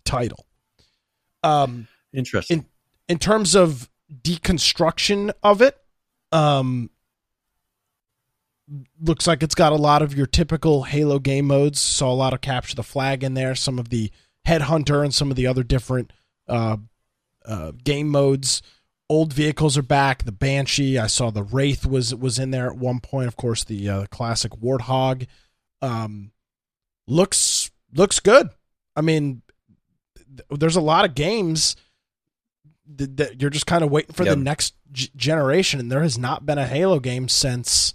[0.05, 0.45] title.
[1.43, 2.59] Um, Interesting.
[2.59, 2.65] in
[3.07, 3.89] in terms of
[4.23, 5.77] deconstruction of it,
[6.31, 6.89] um,
[9.01, 11.79] looks like it's got a lot of your typical Halo game modes.
[11.79, 14.11] Saw a lot of capture the flag in there, some of the
[14.47, 16.13] headhunter, and some of the other different
[16.47, 16.77] uh,
[17.45, 18.61] uh, game modes.
[19.11, 20.23] Old vehicles are back.
[20.23, 23.27] The Banshee, I saw the Wraith was was in there at one point.
[23.27, 25.27] Of course, the uh, classic Warthog.
[25.81, 26.31] Um,
[27.07, 28.49] looks looks good.
[28.95, 29.41] I mean,
[30.15, 31.75] th- there's a lot of games
[32.95, 34.37] that, that you're just kind of waiting for Yep.
[34.37, 37.93] the next g- generation, and there has not been a Halo game since.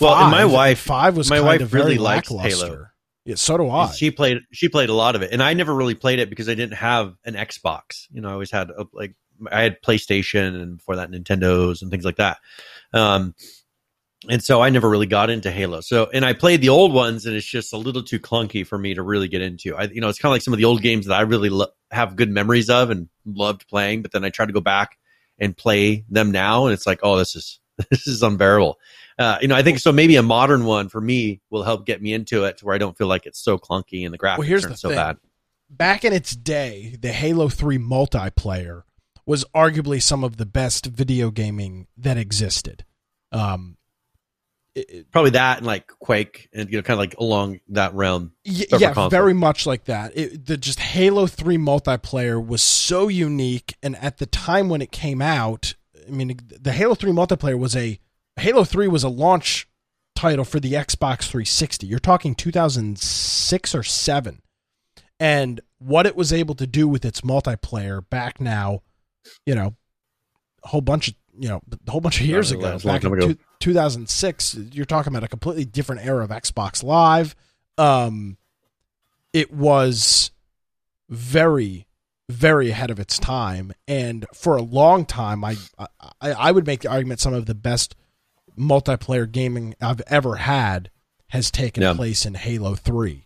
[0.00, 0.52] Well, and my five.
[0.52, 2.28] wife- five was my kind wife of really likes.
[2.28, 2.86] Halo.
[3.26, 3.90] Yeah, so do I.
[3.90, 6.48] She played she played a lot of it, and I never really played it because
[6.48, 8.06] I didn't have an Xbox.
[8.10, 9.14] You know, I always had a, like
[9.50, 12.38] I had PlayStation, and before that Nintendos and things like that.
[12.94, 13.34] Um,
[14.28, 15.80] and so I never really got into Halo.
[15.80, 18.78] So, and I played the old ones, and it's just a little too clunky for
[18.78, 19.74] me to really get into.
[19.74, 21.48] I, you know, it's kind of like some of the old games that I really
[21.48, 24.98] lo- have good memories of and loved playing, but then I try to go back
[25.36, 27.58] and play them now, and it's like, oh, this is
[27.90, 28.78] this is unbearable.
[29.18, 29.92] Uh, you know, I think so.
[29.92, 32.78] Maybe a modern one for me will help get me into it to where I
[32.78, 34.96] don't feel like it's so clunky and the graphics Well, here's aren't the so thing.
[34.98, 35.16] bad.
[35.70, 38.82] Back in its day, the Halo 3 multiplayer
[39.24, 42.84] was arguably some of the best video gaming that existed.
[43.32, 43.76] Um,
[45.10, 48.32] Probably that and like Quake and you know, kind of like along that realm.
[48.44, 49.08] Y- yeah, console.
[49.08, 50.14] very much like that.
[50.14, 54.92] It, the just Halo Three multiplayer was so unique, and at the time when it
[54.92, 55.74] came out,
[56.06, 57.98] I mean, the Halo Three multiplayer was a
[58.36, 59.68] Halo Three was a launch
[60.14, 61.86] title for the Xbox 360.
[61.86, 64.42] You're talking 2006 or seven,
[65.18, 68.82] and what it was able to do with its multiplayer back now,
[69.44, 69.74] you know,
[70.64, 73.04] a whole bunch of you know a whole bunch of years ago, a long back
[73.04, 73.28] in ago.
[73.28, 74.54] two, 2006.
[74.72, 77.34] You're talking about a completely different era of Xbox Live.
[77.78, 78.36] Um,
[79.32, 80.30] it was
[81.08, 81.86] very,
[82.28, 85.56] very ahead of its time, and for a long time, I
[86.20, 87.94] I, I would make the argument some of the best
[88.58, 90.90] multiplayer gaming I've ever had
[91.28, 91.94] has taken Yeah.
[91.94, 93.24] place in Halo Three,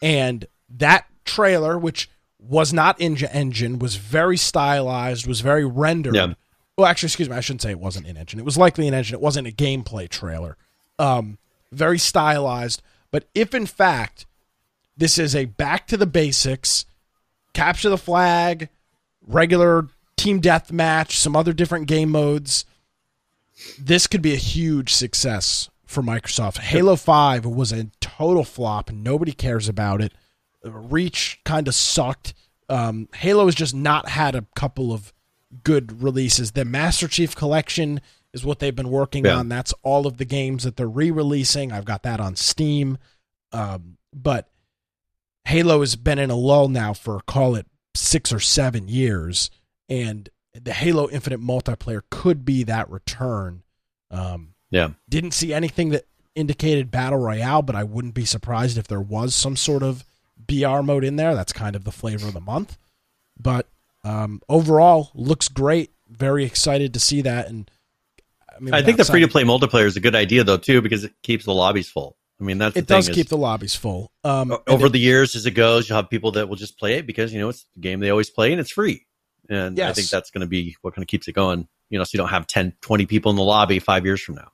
[0.00, 2.08] and that trailer, which
[2.38, 6.14] was not in engine, was very stylized, was very rendered.
[6.16, 6.34] Yeah.
[6.76, 8.38] Well, actually, excuse me, I shouldn't say it wasn't in engine.
[8.40, 9.14] It was likely in engine.
[9.14, 10.56] It wasn't a gameplay trailer.
[10.98, 11.38] Um,
[11.70, 12.82] very stylized.
[13.10, 14.26] But if in fact
[14.96, 16.86] this is a back to the basics,
[17.52, 18.68] capture the flag,
[19.26, 22.64] regular team deathmatch, some other different game modes,
[23.78, 26.58] this could be a huge success for Microsoft.
[26.58, 28.90] Halo 5 was a total flop.
[28.90, 30.12] Nobody cares about it.
[30.64, 32.34] Reach kind of sucked.
[32.68, 35.12] Um, Halo has just not had a couple of
[35.64, 36.52] good releases.
[36.52, 38.00] The Master Chief Collection
[38.32, 39.36] is what they've been working Yeah.
[39.36, 39.48] on.
[39.48, 41.70] That's all of the games that they're re-releasing.
[41.72, 42.96] I've got that on Steam.
[43.52, 44.48] Um, but
[45.44, 49.50] Halo has been in a lull now for call it six or seven years,
[49.88, 53.62] and the Halo Infinite multiplayer could be that return.
[54.10, 54.90] Um, Yeah.
[55.08, 59.34] didn't see anything that indicated battle royale, but I wouldn't be surprised if there was
[59.34, 60.04] some sort of
[60.38, 61.34] BR mode in there.
[61.34, 62.76] That's kind of the flavor of the month.
[63.38, 63.66] But
[64.04, 65.90] um, overall, looks great.
[66.08, 67.48] Very excited to see that.
[67.48, 67.70] And
[68.54, 70.82] I mean, I think the free to play multiplayer is a good idea though too
[70.82, 72.16] because it keeps the lobbies full.
[72.40, 74.10] I mean that's It does keep is, the lobbies full.
[74.24, 76.94] Um, over it- the years as it goes, you'll have people that will just play
[76.94, 79.06] it because you know it's the game they always play and it's free.
[79.48, 81.68] And I think that's going to be what kind of keeps it going.
[81.90, 84.36] You know, so you don't have 10, 20 people in the lobby five years from
[84.36, 84.48] now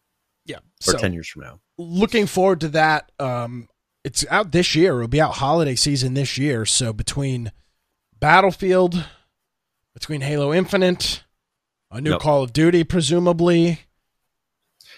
[0.48, 1.60] yeah, or so- ten years from now.
[1.76, 3.12] looking forward to that.
[3.20, 3.68] Um,
[4.02, 4.96] it's out this year.
[4.96, 6.64] It'll be out holiday season this year.
[6.64, 7.52] So between
[8.18, 9.04] Battlefield,
[9.94, 11.22] between Halo Infinite,
[11.90, 12.20] a new Yep.
[12.20, 13.80] Call of Duty, presumably.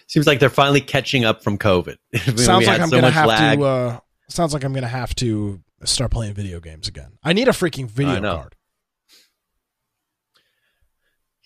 [0.07, 1.97] Seems like they're finally catching up from COVID.
[2.39, 3.59] Sounds like I'm so gonna have lag.
[3.59, 3.65] to.
[3.65, 7.19] Uh, sounds like I'm gonna have to start playing video games again.
[7.23, 8.57] I need a freaking video card.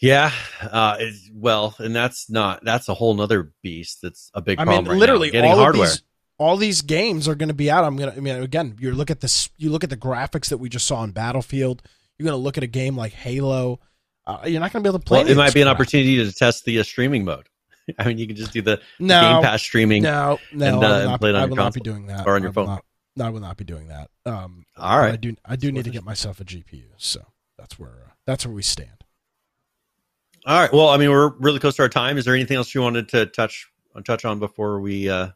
[0.05, 0.99] Yeah, uh,
[1.33, 4.01] well, and that's not that's a whole nother beast.
[4.03, 4.85] That's a big I problem.
[4.85, 5.87] mean, right now, literally, getting all hardware.
[5.87, 6.03] of these,
[6.37, 7.85] all these games are going to be out.
[7.85, 8.13] I'm gonna.
[8.15, 9.49] I mean, again, you look at this.
[9.57, 11.81] You look at the graphics that we just saw in Battlefield.
[12.19, 13.81] You're going to look at a game like Halo.
[14.27, 15.23] Uh, you're not going to be able to play.
[15.23, 17.49] Well, it might be an opportunity to test the uh, streaming mode.
[17.99, 20.03] I mean, you can just do the No, Game Pass streaming.
[20.03, 22.07] No, no, and, I uh, will not, play it on I will not be doing
[22.09, 22.27] that.
[22.27, 22.67] or on your I phone.
[22.67, 22.85] not-
[23.17, 24.11] no, I will not be doing that.
[24.27, 25.13] Um, All right.
[25.13, 25.37] I do.
[25.47, 26.87] I do Just need to get myself a GPU.
[26.97, 27.25] So
[27.57, 27.91] that's where.
[28.07, 29.04] Uh, that's where we stand.
[30.47, 30.72] All right.
[30.72, 32.18] Well, I mean, we're really close to our time.
[32.18, 33.66] Is there anything else you wanted to touch
[34.05, 35.28] touch on before we uh,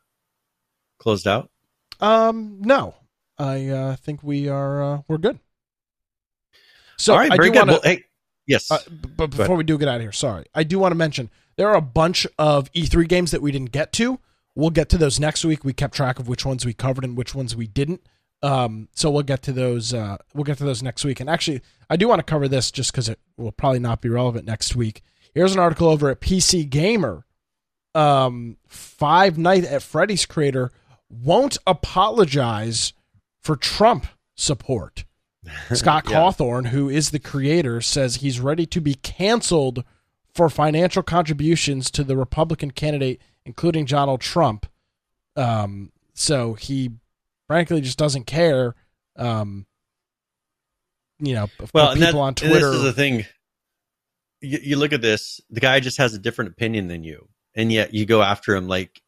[0.98, 1.50] closed out?
[2.00, 2.94] Um, no,
[3.38, 4.82] I uh, think we are.
[4.82, 5.38] Uh, we're good.
[6.96, 7.58] So All right, I very do good.
[7.60, 8.04] wanna- Well, hey,
[8.46, 8.70] yes.
[8.70, 10.96] Uh, b- but before we do get out of here, sorry, I do want to
[10.96, 14.18] mention there are a bunch of E3 games that we didn't get to.
[14.54, 15.64] We'll get to those next week.
[15.64, 18.02] We kept track of which ones we covered and which ones we didn't.
[18.42, 19.92] Um, so we'll get to those.
[19.92, 21.20] Uh, we'll get to those next week.
[21.20, 21.60] And actually,
[21.90, 24.76] I do want to cover this just because it will probably not be relevant next
[24.76, 25.02] week.
[25.34, 27.24] Here's an article over at PC Gamer.
[27.94, 30.70] Um, Five Night at Freddy's creator
[31.10, 32.92] won't apologize
[33.40, 35.04] for Trump support.
[35.72, 36.16] Scott Yeah.
[36.16, 39.84] Cawthon, who is the creator, says he's ready to be canceled
[40.34, 44.66] for financial contributions to the Republican candidate, including Donald Trump.
[45.34, 46.90] Um, so he
[47.48, 48.76] frankly just doesn't care.
[49.16, 49.66] Um,
[51.18, 52.70] you know, well, and, that, people on Twitter.
[52.70, 53.26] this is the thing.
[54.40, 55.40] You, you look at this.
[55.50, 58.68] The guy just has a different opinion than you, and yet you go after him
[58.68, 59.02] like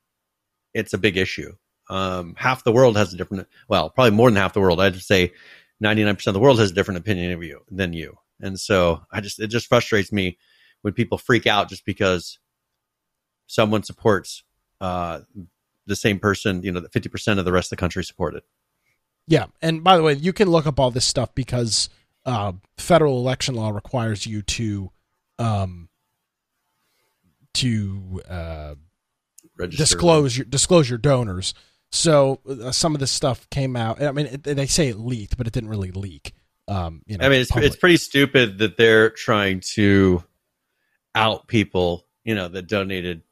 [0.74, 1.54] it's a big issue.
[1.88, 3.46] Um, half the world has a different.
[3.68, 4.80] Well, probably more than half the world.
[4.80, 5.32] I'd say
[5.78, 8.16] ninety nine percent of the world has a different opinion of you than you.
[8.40, 10.38] And so I just it just frustrates me
[10.82, 12.38] when people freak out just because
[13.46, 14.42] someone supports
[14.80, 15.20] uh,
[15.86, 16.62] the same person.
[16.62, 18.42] You know, that fifty percent of the rest of the country supported.
[19.26, 21.88] Yeah, and by the way, you can look up all this stuff because
[22.24, 24.90] uh, federal election law requires you to
[25.38, 25.88] um,
[27.54, 28.74] to uh,
[29.56, 29.82] Register.
[29.82, 31.54] disclose your disclose your donors.
[31.92, 34.02] So uh, some of this stuff came out.
[34.02, 36.34] I mean, it, they say it leaked, but it didn't really leak.
[36.68, 40.22] Um, you know, I mean, it's it's pretty stupid that they're trying to
[41.14, 43.22] out people, you know, that donated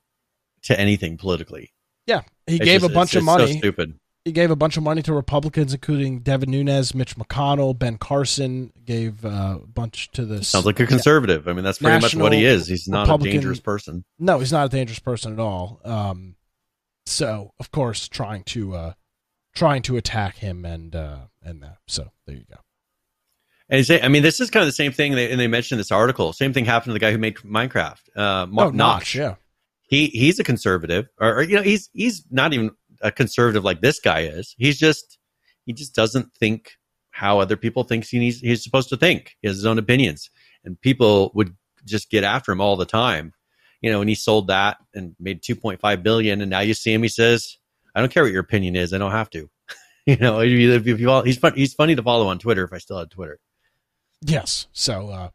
[0.62, 1.72] to anything politically.
[2.08, 2.22] Yeah.
[2.46, 3.58] He It's gave just- a bunch it's- of it's so money.
[3.58, 3.94] stupid.
[4.24, 8.72] He gave a bunch of money to Republicans, including Devin Nunes, Mitch McConnell, Ben Carson.
[8.84, 11.48] Gave uh, a bunch to the Sounds like a conservative.
[11.48, 12.66] I mean, that's pretty much what he is.
[12.66, 14.04] He's not Republican- a dangerous person.
[14.18, 15.80] No, he's not a dangerous person at all.
[15.84, 16.34] Um,
[17.06, 18.92] so of course, trying to uh,
[19.54, 21.78] trying to attack him and uh, and that.
[21.86, 22.56] So there you go.
[23.70, 25.78] And say, I mean, this is kind of the same thing, they, and they mentioned
[25.78, 26.32] this article.
[26.32, 29.34] Same thing happened to the guy who made Minecraft, uh, Mo- Oh, Notch, yeah.
[29.88, 32.70] He he's a conservative, or, or you know, he's he's not even
[33.00, 34.54] a conservative like this guy is.
[34.58, 35.18] He's just
[35.64, 36.72] he just doesn't think
[37.10, 39.36] how other people think he needs, he's supposed to think.
[39.42, 40.30] He has his own opinions,
[40.64, 43.32] and people would just get after him all the time.
[43.80, 46.74] You know, and he sold that and made two point five billion, and now you
[46.74, 47.02] see him.
[47.02, 47.56] He says,
[47.94, 48.92] "I don't care what your opinion is.
[48.92, 49.48] I don't have to."
[50.06, 52.64] you know, if you, if you all, he's fun, he's funny to follow on Twitter.
[52.64, 53.38] If I still had Twitter.
[54.20, 54.66] Yes.
[54.72, 55.28] So, uh,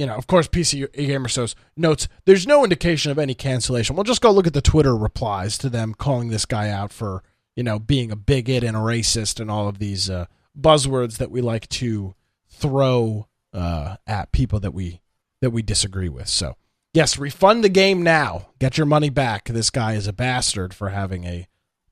[0.00, 3.94] you know, of course, PC Gamer says notes there's no indication of any cancellation.
[3.94, 7.22] Well, just go look at the Twitter replies to them calling this guy out for
[7.54, 10.24] you know being a bigot and a racist and all of these uh,
[10.58, 12.14] buzzwords that we like to
[12.48, 15.02] throw uh, at people that we
[15.42, 16.28] that we disagree with.
[16.28, 16.56] So,
[16.94, 18.52] yes, refund the game now.
[18.58, 19.48] Get your money back.
[19.48, 21.46] This guy is a bastard for having a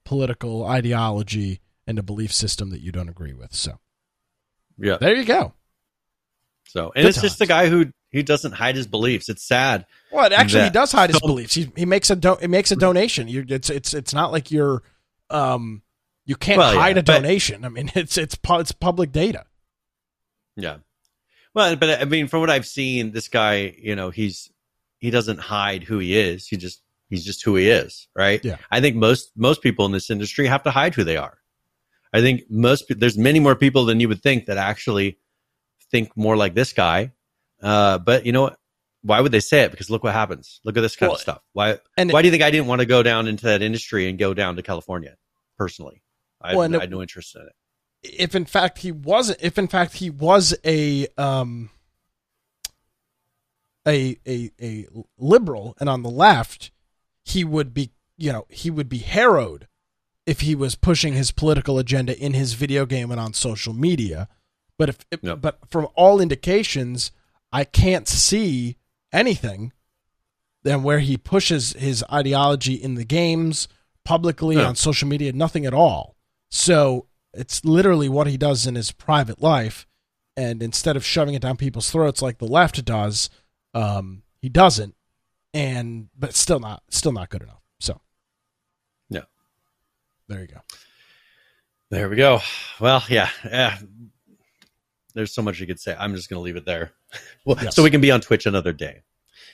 [0.06, 3.54] political ideology and a belief system that you don't agree with.
[3.54, 3.80] So,
[4.78, 5.52] yeah, there you go.
[6.68, 9.28] So, and Good it's just the guy who he doesn't hide his beliefs.
[9.28, 9.84] It's sad.
[10.12, 11.54] Well, actually, he does hide his so- beliefs.
[11.54, 13.28] He he makes a do- he makes a donation.
[13.28, 14.82] You it's it's it's not like you're
[15.30, 15.82] um
[16.24, 17.64] you can't Well, yeah, hide a but- donation.
[17.64, 19.44] I mean, it's it's it's public data.
[20.56, 20.78] Yeah.
[21.54, 24.50] Well, but I mean, from what I've seen, this guy, you know, he's
[24.98, 26.46] he doesn't hide who he is.
[26.46, 28.44] He just he's just who he is, right?
[28.44, 28.56] Yeah.
[28.70, 31.38] I think most most people in this industry have to hide who they are.
[32.12, 35.18] I think most there's many more people than you would think that actually
[35.90, 37.12] think more like this guy.
[37.62, 38.58] Uh, but you know what?
[39.02, 39.70] Why would they say it?
[39.70, 40.60] Because look what happens.
[40.64, 41.40] Look at this kind Well, of stuff.
[41.52, 41.78] Why?
[41.96, 44.18] and- why do you think I didn't want to go down into that industry and
[44.18, 45.16] go down to California
[45.56, 46.02] personally?
[46.40, 47.52] I, Well, I had no interest in it.
[48.02, 51.70] If in fact he wasn't, if in fact he was a um
[53.86, 54.86] a a a
[55.18, 56.70] liberal and on the left,
[57.24, 59.66] he would be you know he would be harrowed
[60.26, 64.28] if he was pushing his political agenda in his video game and on social media.
[64.76, 67.10] But if, if but from all indications,
[67.52, 68.76] I can't see
[69.12, 69.72] anything
[70.62, 73.68] than where he pushes his ideology in the games
[74.04, 74.66] publicly No.
[74.66, 75.32] on social media.
[75.32, 76.16] Nothing at all.
[76.50, 79.86] So it's literally what he does in his private life,
[80.36, 83.30] and instead of shoving it down people's throats like the left does,
[83.74, 84.94] um, he doesn't.
[85.54, 87.62] And but still not still not good enough.
[87.80, 88.00] So
[89.08, 89.22] Yeah.
[90.28, 90.60] there you go.
[91.90, 92.40] There we go.
[92.78, 93.78] Well, yeah, yeah.
[95.14, 95.96] There's so much you could say.
[95.98, 96.92] I'm just going to leave it there.
[97.44, 97.74] well, Yes.
[97.74, 99.02] So we can be on Twitch another day.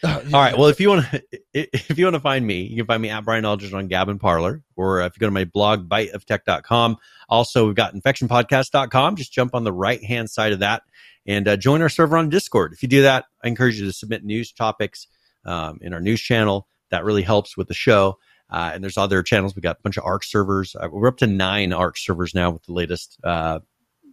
[0.02, 0.56] Uh, All right.
[0.56, 3.08] Well, if you want to, if you want to find me, you can find me
[3.08, 6.98] at Brian Aldridge on Gab and Parler, or if you go to my blog, biteoftech.com.
[7.28, 9.16] Also, we've got infectionpodcast.com.
[9.16, 10.82] Just jump on the right hand side of that
[11.26, 12.72] and uh, join our server on Discord.
[12.72, 15.06] If you do that, I encourage you to submit news topics
[15.44, 16.68] um, in our news channel.
[16.90, 18.18] That really helps with the show.
[18.50, 19.56] Uh, and there's other channels.
[19.56, 20.76] We've got a bunch of Ark servers.
[20.78, 23.60] Uh, we're up to nine Ark servers now with the latest uh,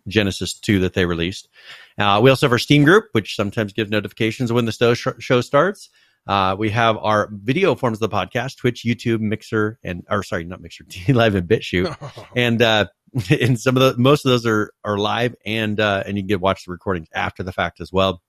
[0.08, 1.50] Genesis 2 that they released.
[1.98, 5.90] Uh, we also have our Steam group, which sometimes gives notifications when the show starts.
[6.28, 10.44] Uh, we have our video forms of the podcast, Twitch, YouTube, Mixer, and or sorry,
[10.44, 12.86] not Mixer, DLive and BitChute, and uh,
[13.42, 16.28] and some of the most of those are are live, and uh, and you can
[16.28, 18.22] get watch the recordings after the fact as well.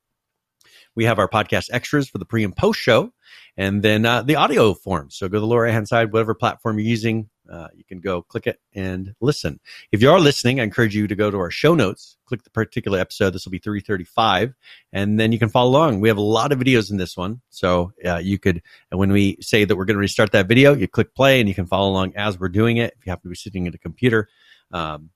[0.95, 3.13] We have our podcast extras for the pre and post show,
[3.57, 5.17] and then uh, the audio forms.
[5.17, 8.01] So go to the lower right hand side, whatever platform you're using, uh, you can
[8.01, 9.61] go click it and listen.
[9.91, 12.51] If you are listening, I encourage you to go to our show notes, click the
[12.51, 13.31] particular episode.
[13.31, 14.55] This will be 335,
[14.93, 16.01] and then you can follow along.
[16.01, 18.63] We have a lot of videos in this one, so uh, you could.
[18.91, 21.55] When we say that we're going to restart that video, you click play, and you
[21.55, 22.95] can follow along as we're doing it.
[22.99, 24.29] If you happen to be sitting at a computer.
[24.73, 25.11] Um,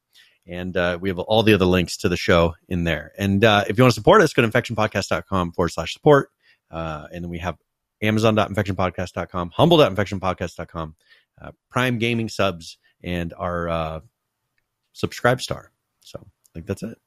[0.47, 3.13] and uh, we have all the other links to the show in there.
[3.19, 6.31] And uh, if you want to support us, go to infectionpodcast.com forward slash support.
[6.71, 7.57] Uh, and then we have
[8.03, 10.95] amazon.infectionpodcast.com, humble.infectionpodcast.com,
[11.41, 14.01] uh, Prime Gaming subs, and our uh,
[14.93, 15.71] subscribe star.
[16.01, 16.99] So I think that's it.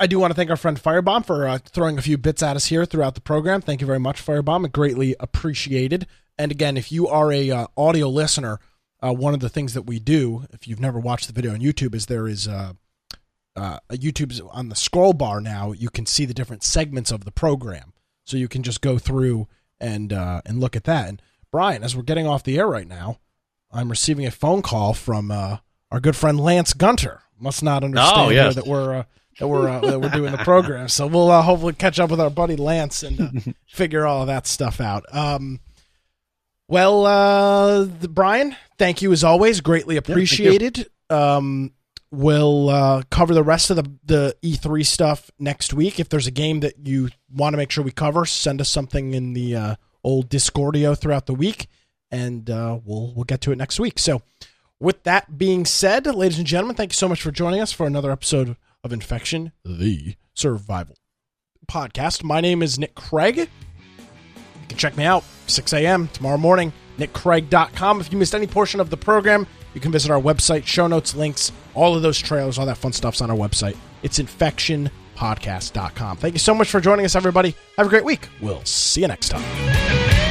[0.00, 2.56] I do want to thank our friend Firebomb for uh, throwing a few bits at
[2.56, 3.60] us here throughout the program.
[3.60, 4.72] Thank you very much, Firebomb.
[4.72, 6.06] Greatly appreciated.
[6.38, 8.58] And again, if you are a uh, audio listener,
[9.02, 11.60] uh, one of the things that we do, if you've never watched the video on
[11.60, 12.72] YouTube, is there is uh,
[13.56, 15.72] uh, a YouTube's on the scroll bar now.
[15.72, 17.92] You can see the different segments of the program,
[18.24, 19.48] so you can just go through
[19.80, 21.08] and uh, and look at that.
[21.08, 23.18] And Brian, as we're getting off the air right now,
[23.70, 25.58] I'm receiving a phone call from uh,
[25.90, 27.22] our good friend Lance Gunter.
[27.38, 28.54] Must not understand Oh, yes.
[28.54, 29.04] that we're uh,
[29.40, 30.88] that we're uh, that we're doing the program.
[30.88, 34.28] So we'll uh, hopefully catch up with our buddy Lance and uh, figure all of
[34.28, 35.04] that stuff out.
[35.12, 35.58] Um,
[36.72, 39.60] well, uh, the, Brian, thank you as always.
[39.60, 40.88] Greatly appreciated.
[41.10, 41.74] um,
[42.10, 46.00] we'll uh, cover the rest of the the E3 stuff next week.
[46.00, 49.12] If there's a game that you want to make sure we cover, send us something
[49.12, 51.66] in the uh, old Discordio throughout the week,
[52.10, 53.98] and uh, we'll we'll get to it next week.
[53.98, 54.22] So,
[54.80, 57.86] with that being said, ladies and gentlemen, thank you so much for joining us for
[57.86, 60.96] another episode of Infection, the survival
[61.66, 62.24] podcast.
[62.24, 63.50] My name is Nick Craig.
[64.72, 66.08] Can check me out 6 a.m.
[66.08, 68.00] tomorrow morning, nickcraig.com.
[68.00, 71.14] If you missed any portion of the program, you can visit our website, show notes,
[71.14, 73.76] links, all of those trailers, all that fun stuff's on our website.
[74.02, 76.16] It's infectionpodcast.com.
[76.16, 77.54] Thank you so much for joining us, everybody.
[77.76, 78.28] Have a great week.
[78.40, 80.21] We'll see you next time.